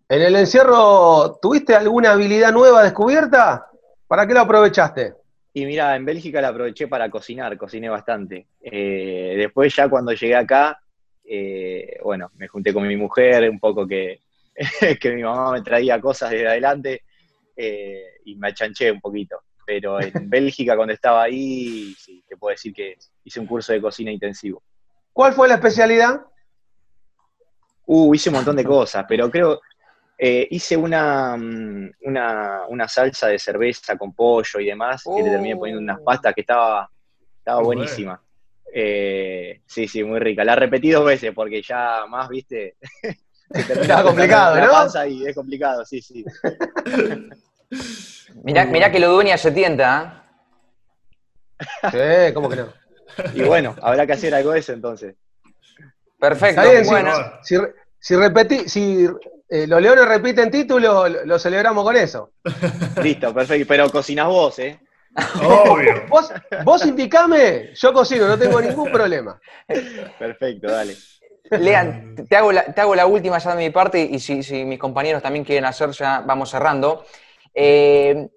¿En 0.07 0.21
el 0.21 0.35
encierro 0.35 1.39
tuviste 1.41 1.73
alguna 1.73 2.11
habilidad 2.11 2.51
nueva 2.51 2.83
descubierta? 2.83 3.67
¿Para 4.07 4.27
qué 4.27 4.33
lo 4.33 4.41
aprovechaste? 4.41 5.15
Y 5.53 5.65
mira, 5.65 5.95
en 5.95 6.05
Bélgica 6.05 6.41
la 6.41 6.49
aproveché 6.49 6.87
para 6.87 7.09
cocinar, 7.09 7.57
cociné 7.57 7.89
bastante. 7.89 8.47
Eh, 8.61 9.35
después 9.37 9.75
ya 9.75 9.89
cuando 9.89 10.11
llegué 10.11 10.35
acá, 10.35 10.79
eh, 11.23 11.97
bueno, 12.03 12.29
me 12.35 12.47
junté 12.47 12.73
con 12.73 12.87
mi 12.87 12.97
mujer, 12.97 13.49
un 13.49 13.59
poco 13.59 13.87
que, 13.87 14.19
que 14.99 15.11
mi 15.11 15.23
mamá 15.23 15.51
me 15.51 15.61
traía 15.61 15.99
cosas 15.99 16.31
desde 16.31 16.47
adelante 16.47 17.03
eh, 17.55 18.19
y 18.25 18.35
me 18.35 18.49
achanché 18.49 18.91
un 18.91 19.01
poquito. 19.01 19.41
Pero 19.65 20.01
en 20.01 20.11
Bélgica 20.29 20.75
cuando 20.75 20.93
estaba 20.93 21.23
ahí, 21.23 21.93
sí, 21.97 22.23
te 22.27 22.37
puedo 22.37 22.51
decir 22.51 22.73
que 22.73 22.97
hice 23.23 23.39
un 23.39 23.47
curso 23.47 23.73
de 23.73 23.81
cocina 23.81 24.11
intensivo. 24.11 24.63
¿Cuál 25.13 25.33
fue 25.33 25.47
la 25.47 25.55
especialidad? 25.55 26.21
Uh, 27.85 28.13
hice 28.13 28.29
un 28.29 28.35
montón 28.35 28.55
de 28.55 28.63
cosas, 28.63 29.05
pero 29.07 29.29
creo, 29.29 29.59
eh, 30.17 30.47
hice 30.51 30.77
una, 30.77 31.35
mm, 31.35 31.91
una, 32.03 32.61
una, 32.69 32.87
salsa 32.87 33.27
de 33.27 33.39
cerveza 33.39 33.97
con 33.97 34.13
pollo 34.13 34.59
y 34.59 34.67
demás, 34.67 35.03
que 35.03 35.23
le 35.23 35.29
terminé 35.29 35.57
poniendo 35.57 35.81
unas 35.81 35.97
oh. 35.99 36.03
pastas 36.03 36.33
que 36.33 36.41
estaba, 36.41 36.89
estaba 37.37 37.61
buenísima. 37.61 38.21
Eh, 38.73 39.61
sí, 39.65 39.87
sí, 39.87 40.03
muy 40.03 40.19
rica. 40.19 40.45
La 40.45 40.55
repetí 40.55 40.91
dos 40.91 41.05
veces 41.05 41.31
porque 41.33 41.61
ya 41.61 42.05
más, 42.07 42.29
viste. 42.29 42.75
Está 43.81 44.03
complicado, 44.03 44.55
¿no? 44.55 45.05
y 45.07 45.27
es 45.27 45.35
complicado, 45.35 45.85
sí, 45.85 46.01
sí. 46.01 46.23
mirá, 48.43 48.65
mirá 48.65 48.91
que 48.91 48.99
lo 48.99 49.11
dueña 49.11 49.37
se 49.37 49.51
tienta, 49.51 50.23
¿eh? 51.93 52.27
Sí, 52.27 52.33
¿cómo 52.33 52.49
que 52.49 52.57
no? 52.57 52.73
Y 53.33 53.43
bueno, 53.43 53.75
habrá 53.81 54.07
que 54.07 54.13
hacer 54.13 54.33
algo 54.33 54.51
de 54.51 54.59
eso 54.59 54.73
entonces. 54.73 55.15
Perfecto. 56.19 56.61
bueno. 56.85 57.11
Si, 57.43 57.57
si, 57.99 58.15
repetí, 58.15 58.69
si 58.69 59.07
eh, 59.49 59.67
los 59.67 59.81
Leones 59.81 60.07
repiten 60.07 60.49
título, 60.49 61.09
lo 61.09 61.39
celebramos 61.39 61.83
con 61.83 61.95
eso. 61.95 62.31
Listo, 63.01 63.33
perfecto. 63.33 63.67
Pero 63.67 63.89
cocinas 63.89 64.27
vos, 64.27 64.59
¿eh? 64.59 64.79
Obvio. 65.43 66.07
Vos, 66.07 66.31
vos 66.63 66.85
indicame, 66.85 67.71
yo 67.73 67.91
cocino, 67.91 68.27
no 68.27 68.39
tengo 68.39 68.61
ningún 68.61 68.91
problema. 68.91 69.39
Perfecto, 70.17 70.71
dale. 70.71 70.95
Lean, 71.51 72.15
te 72.15 72.35
hago 72.37 72.51
la, 72.51 72.63
te 72.63 72.79
hago 72.79 72.95
la 72.95 73.05
última 73.05 73.37
ya 73.37 73.55
de 73.55 73.63
mi 73.63 73.69
parte 73.71 74.01
y 74.01 74.19
si, 74.19 74.41
si, 74.41 74.63
mis 74.63 74.79
compañeros 74.79 75.21
también 75.21 75.43
quieren 75.43 75.65
hacer, 75.65 75.91
ya 75.91 76.21
vamos 76.21 76.49
cerrando. 76.49 77.03
Eh, 77.53 78.29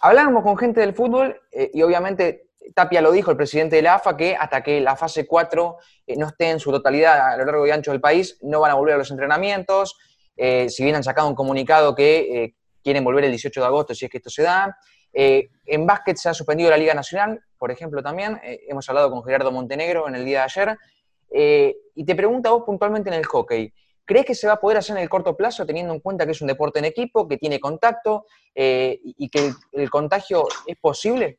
hablábamos 0.00 0.42
con 0.42 0.58
gente 0.58 0.80
del 0.80 0.92
fútbol 0.92 1.40
eh, 1.50 1.70
y 1.72 1.80
obviamente 1.80 2.50
Tapia 2.74 3.00
lo 3.00 3.10
dijo, 3.10 3.30
el 3.30 3.36
presidente 3.38 3.76
de 3.76 3.82
la 3.82 3.94
AFA, 3.94 4.16
que 4.16 4.36
hasta 4.36 4.62
que 4.62 4.80
la 4.80 4.96
fase 4.96 5.26
4 5.26 5.76
eh, 6.06 6.16
no 6.16 6.26
esté 6.26 6.50
en 6.50 6.60
su 6.60 6.70
totalidad 6.70 7.32
a 7.32 7.36
lo 7.38 7.44
largo 7.46 7.66
y 7.66 7.70
ancho 7.70 7.90
del 7.90 8.00
país, 8.00 8.38
no 8.42 8.60
van 8.60 8.70
a 8.70 8.74
volver 8.74 8.94
a 8.94 8.98
los 8.98 9.10
entrenamientos. 9.10 9.96
Eh, 10.36 10.68
si 10.68 10.84
bien 10.84 10.96
han 10.96 11.04
sacado 11.04 11.28
un 11.28 11.34
comunicado 11.34 11.94
que 11.94 12.54
quieren 12.82 13.02
volver 13.02 13.24
el 13.24 13.30
18 13.30 13.60
de 13.60 13.66
agosto, 13.66 13.94
si 13.94 14.04
es 14.04 14.10
que 14.10 14.18
esto 14.18 14.30
se 14.30 14.42
da. 14.42 14.76
en 15.12 15.86
básquet 15.86 16.16
se 16.16 16.28
ha 16.28 16.34
suspendido 16.34 16.68
la 16.70 16.76
Liga 16.76 16.94
Nacional, 16.94 17.40
por 17.56 17.70
ejemplo, 17.70 18.02
también. 18.02 18.40
hemos 18.42 18.88
hablado 18.88 19.10
con 19.10 19.22
Gerardo 19.22 19.52
Montenegro 19.52 20.08
en 20.08 20.16
el 20.16 20.24
día 20.24 20.38
de 20.38 20.44
ayer. 20.44 20.78
Y 21.34 22.04
te 22.04 22.14
pregunto 22.14 22.48
a 22.48 22.52
vos 22.52 22.64
puntualmente 22.64 23.10
en 23.10 23.14
el 23.14 23.26
hockey. 23.26 23.72
¿Crees 24.04 24.26
que 24.26 24.34
se 24.34 24.46
va 24.46 24.54
a 24.54 24.60
poder 24.60 24.78
hacer 24.78 24.96
en 24.96 25.02
el 25.02 25.08
corto 25.08 25.36
plazo 25.36 25.64
teniendo 25.64 25.94
en 25.94 26.00
cuenta 26.00 26.26
que 26.26 26.32
es 26.32 26.40
un 26.42 26.48
deporte 26.48 26.80
en 26.80 26.86
equipo, 26.86 27.26
que 27.26 27.38
tiene 27.38 27.60
contacto 27.60 28.26
y 28.54 29.28
que 29.28 29.52
el 29.72 29.90
contagio 29.90 30.44
es 30.66 30.76
posible? 30.78 31.38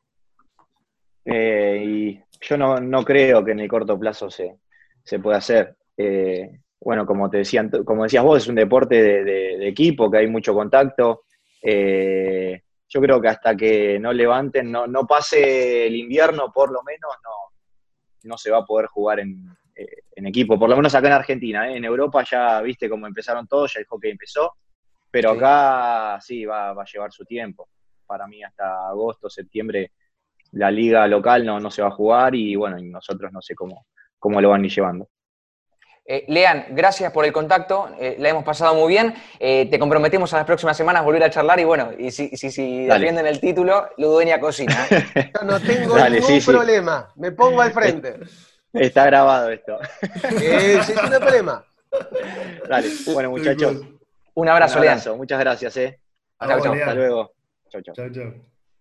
Eh, 1.26 1.84
y 1.86 2.24
yo 2.42 2.58
no, 2.58 3.04
creo 3.04 3.44
que 3.44 3.52
en 3.52 3.62
el 3.62 3.68
corto 3.68 3.98
plazo 3.98 4.30
se, 4.30 4.58
se 5.04 5.20
pueda 5.20 5.38
hacer. 5.38 5.76
Eh, 5.98 6.60
bueno, 6.80 7.06
como 7.06 7.30
te 7.30 7.38
decían, 7.38 7.70
como 7.86 8.04
decías 8.04 8.24
vos, 8.24 8.44
es 8.44 8.48
un 8.48 8.56
deporte 8.56 9.24
de, 9.24 9.68
equipo, 9.68 10.12
que 10.12 10.18
hay 10.18 10.28
mucho 10.28 10.54
contacto. 10.54 11.24
Eh, 11.62 12.62
yo 12.90 13.02
creo 13.02 13.22
que 13.22 13.30
hasta 13.30 13.56
que 13.56 13.98
no 14.00 14.12
levanten, 14.12 14.72
no, 14.72 14.86
no, 14.86 15.08
pase 15.08 15.88
el 15.88 15.96
invierno, 15.96 16.52
por 16.52 16.72
lo 16.72 16.84
menos, 16.84 17.12
no, 17.24 18.30
no 18.30 18.38
se 18.38 18.52
va 18.52 18.60
a 18.60 18.66
poder 18.66 18.88
jugar 18.88 19.22
en, 19.22 19.46
equipo. 20.16 20.58
Por 20.58 20.70
lo 20.70 20.76
menos 20.76 20.94
acá 20.96 21.08
en 21.08 21.14
Argentina. 21.14 21.70
En 21.70 21.84
Europa 21.86 22.24
ya 22.30 22.62
viste 22.62 22.90
cómo 22.90 23.08
empezaron 23.08 23.48
todos, 23.48 23.74
ya 23.74 23.80
el 23.80 23.86
hockey 23.86 24.12
empezó. 24.12 24.54
Pero 25.12 25.32
acá 25.32 26.20
sí, 26.22 26.46
va, 26.46 26.74
va 26.74 26.84
a 26.84 26.86
llevar 26.92 27.12
su 27.12 27.26
tiempo. 27.26 27.70
Para 28.06 28.28
mí 28.28 28.44
hasta 28.44 28.88
agosto, 28.88 29.30
septiembre 29.30 29.92
la 30.54 30.72
liga 30.72 31.08
local 31.08 31.46
no, 31.46 31.60
no 31.60 31.70
se 31.72 31.82
va 31.82 31.90
a 31.90 31.92
jugar 31.92 32.36
y 32.36 32.56
bueno, 32.56 32.78
y 32.78 32.84
nosotros 32.84 33.32
no 33.32 33.42
sé 33.42 33.56
cómo, 33.56 33.86
cómo 34.20 34.40
lo 34.40 34.50
van 34.50 34.64
a 34.64 34.66
ir 34.66 34.72
llevando. 34.72 35.10
Eh, 36.06 36.26
Lean, 36.28 36.66
gracias 36.72 37.14
por 37.14 37.24
el 37.24 37.32
contacto, 37.32 37.90
eh, 37.98 38.18
la 38.20 38.30
hemos 38.30 38.44
pasado 38.44 38.76
muy 38.76 38.90
bien. 38.90 39.14
Eh, 39.40 39.68
te 39.72 39.80
comprometemos 39.80 40.34
a 40.34 40.38
las 40.38 40.46
próximas 40.46 40.76
semanas 40.76 41.02
a 41.02 41.06
volver 41.06 41.24
a 41.24 41.30
charlar 41.30 41.60
y 41.60 41.64
bueno, 41.64 41.92
y 41.98 42.12
si, 42.12 42.30
si, 42.36 42.52
si 42.52 42.86
defienden 42.86 43.26
el 43.26 43.40
título, 43.40 43.90
Ludueña 43.98 44.40
cocina. 44.40 44.76
Yo 44.90 45.46
no 45.46 45.60
tengo 45.60 45.98
ningún 45.98 46.42
problema, 46.46 47.10
me 47.16 47.32
pongo 47.32 47.62
al 47.62 47.72
frente. 47.72 48.16
Está 48.74 49.06
grabado 49.06 49.50
esto. 49.50 49.80
Eh, 50.42 50.80
sin 50.84 50.96
ningún 50.96 51.20
problema. 51.20 51.64
Dale, 52.68 52.90
bueno 53.14 53.30
muchachos. 53.30 53.78
Un 54.34 54.50
abrazo, 54.50 54.80
Un 54.80 54.88
abrazo. 54.88 55.16
Muchas 55.16 55.40
gracias. 55.40 55.78
Eh. 55.78 56.00
Hasta 56.40 56.94
luego. 56.96 57.34
Chau, 57.70 57.82
chau. 57.82 57.94
chau, 57.96 58.12
chau. 58.12 58.34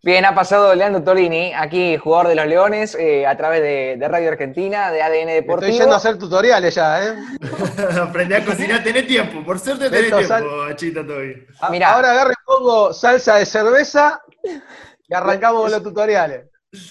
Bien, 0.05 0.25
ha 0.25 0.35
pasado 0.35 0.75
Leandro 0.75 1.05
Tolini, 1.05 1.53
aquí 1.55 1.97
jugador 1.97 2.27
de 2.27 2.35
los 2.35 2.47
Leones, 2.49 2.97
eh, 2.97 3.25
a 3.25 3.37
través 3.37 3.63
de, 3.63 4.09
Radio 4.09 4.31
Argentina, 4.31 4.91
de 4.91 5.01
ADN 5.01 5.29
Deportivo. 5.29 5.71
Estoy 5.71 5.79
yendo 5.79 5.95
a 5.95 5.99
hacer 5.99 6.19
tutoriales 6.19 6.75
ya, 6.75 7.07
¿eh? 7.07 7.15
Aprendí 8.03 8.35
a 8.35 8.45
cocinar, 8.45 8.83
tenés 8.83 9.07
tiempo, 9.07 9.45
por 9.45 9.61
suerte 9.61 9.89
tenés 9.89 10.09
tiempo, 10.09 10.27
sal... 10.27 10.45
Chita 10.75 11.07
todavía. 11.07 11.37
Ah, 11.61 11.95
ahora 11.95 12.11
agarro 12.11 12.33
y 12.33 12.45
pongo 12.45 12.93
salsa 12.93 13.37
de 13.37 13.47
cerveza 13.47 14.21
y 15.07 15.15
arrancamos 15.15 15.63
con 15.63 15.71
los 15.71 15.83
tutoriales. 15.85 16.47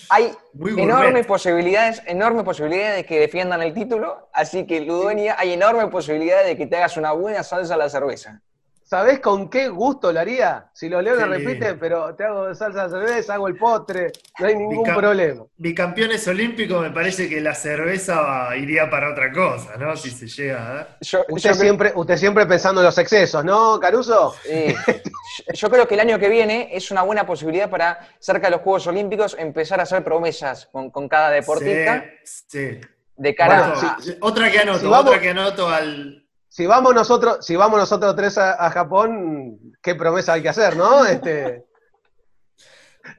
Hay 0.10 0.32
enormes 0.78 1.26
posibilidades, 1.26 2.04
enormes 2.06 2.44
posibilidades 2.44 2.98
de 2.98 3.06
que 3.06 3.20
defiendan 3.20 3.64
el 3.64 3.74
título, 3.74 4.30
así 4.32 4.68
que 4.68 4.82
Ludueña, 4.82 5.36
hay 5.40 5.54
enormes 5.54 5.88
posibilidades 5.88 6.46
de 6.48 6.58
que 6.58 6.68
te 6.68 6.78
hagas 6.78 6.98
una 6.98 7.14
buena 7.14 7.42
salsa 7.42 7.74
a 7.74 7.78
la 7.78 7.90
cerveza. 7.90 8.42
¿Sabés 8.84 9.22
con 9.22 9.50
qué 9.50 9.70
gusto 9.70 10.12
lo 10.12 10.20
haría? 10.20 10.70
Si 10.74 10.90
los 10.90 11.02
leones 11.02 11.26
repiten, 11.26 11.80
pero 11.80 12.14
te 12.14 12.26
hago 12.26 12.54
salsa 12.54 12.90
de 12.90 12.90
cerveza, 12.90 13.36
hago 13.36 13.48
el 13.48 13.56
postre, 13.56 14.12
no 14.38 14.46
hay 14.46 14.56
ningún 14.56 14.84
problema. 14.84 15.46
Bicampeones 15.56 16.28
olímpicos, 16.28 16.82
me 16.82 16.92
parece 16.92 17.30
que 17.30 17.40
la 17.40 17.56
cerveza 17.56 18.56
iría 18.58 18.90
para 18.90 19.12
otra 19.12 19.32
cosa, 19.32 19.78
¿no? 19.78 19.96
Si 19.96 20.12
se 20.12 20.28
llega. 20.28 20.90
¿eh? 21.02 21.18
usted, 21.30 21.54
siempre, 21.54 21.94
usted 21.96 22.18
siempre 22.18 22.46
pensando 22.46 22.82
en 22.82 22.86
los 22.86 22.98
excesos, 22.98 23.46
¿no, 23.46 23.80
Caruso? 23.80 24.36
Sí. 24.44 24.76
yo 25.54 25.70
creo 25.70 25.88
que 25.88 25.96
el 25.96 26.00
año 26.00 26.20
que 26.20 26.30
viene 26.30 26.70
es 26.72 26.92
una 26.92 27.02
buena 27.02 27.26
posibilidad 27.26 27.70
para, 27.70 28.00
cerca 28.20 28.48
de 28.48 28.52
los 28.52 28.62
Juegos 28.62 28.88
Olímpicos, 28.88 29.36
empezar 29.38 29.80
a 29.80 29.84
hacer 29.84 30.04
promesas 30.04 30.68
con, 30.72 31.08
cada 31.08 31.30
deportista. 31.30 32.06
Sí. 32.24 32.80
De 33.16 33.36
cara 33.36 33.74
a, 33.76 33.98
Otra 34.22 34.50
que 34.50 34.60
anoto, 34.60 34.90
otra 34.90 35.20
que 35.20 35.30
anoto 35.30 35.70
al, 35.70 36.22
si 36.52 36.66
vamos 36.66 36.94
nosotros, 36.94 37.46
si 37.46 37.56
vamos 37.56 37.80
nosotros 37.80 38.14
tres 38.14 38.38
a, 38.38 38.70
Japón, 38.72 39.58
qué 39.82 39.96
promesa 39.96 40.34
hay 40.34 40.42
que 40.42 40.50
hacer, 40.50 40.76
¿no? 40.76 41.06
Este, 41.08 41.64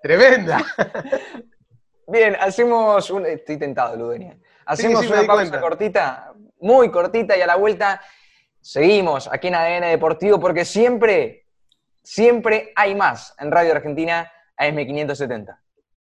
tremenda. 0.02 0.62
Bien, 2.06 2.36
hacemos 2.38 3.08
un. 3.08 3.24
Estoy 3.24 3.56
tentado, 3.56 3.96
Ludenia. 3.96 4.36
Hacemos 4.66 5.08
una 5.08 5.26
pausa 5.26 5.60
cortita, 5.62 6.34
muy 6.60 6.90
cortita, 6.90 7.34
y 7.34 7.40
a 7.40 7.46
la 7.46 7.56
vuelta 7.56 8.02
seguimos 8.60 9.26
aquí 9.32 9.48
en 9.48 9.54
ADN 9.54 9.88
Deportivo, 9.88 10.38
porque 10.38 10.66
siempre, 10.66 11.41
siempre 12.02 12.72
hay 12.76 12.94
más 12.94 13.34
en 13.38 13.50
Radio 13.50 13.72
Argentina 13.72 14.30
AM570. 14.58 15.58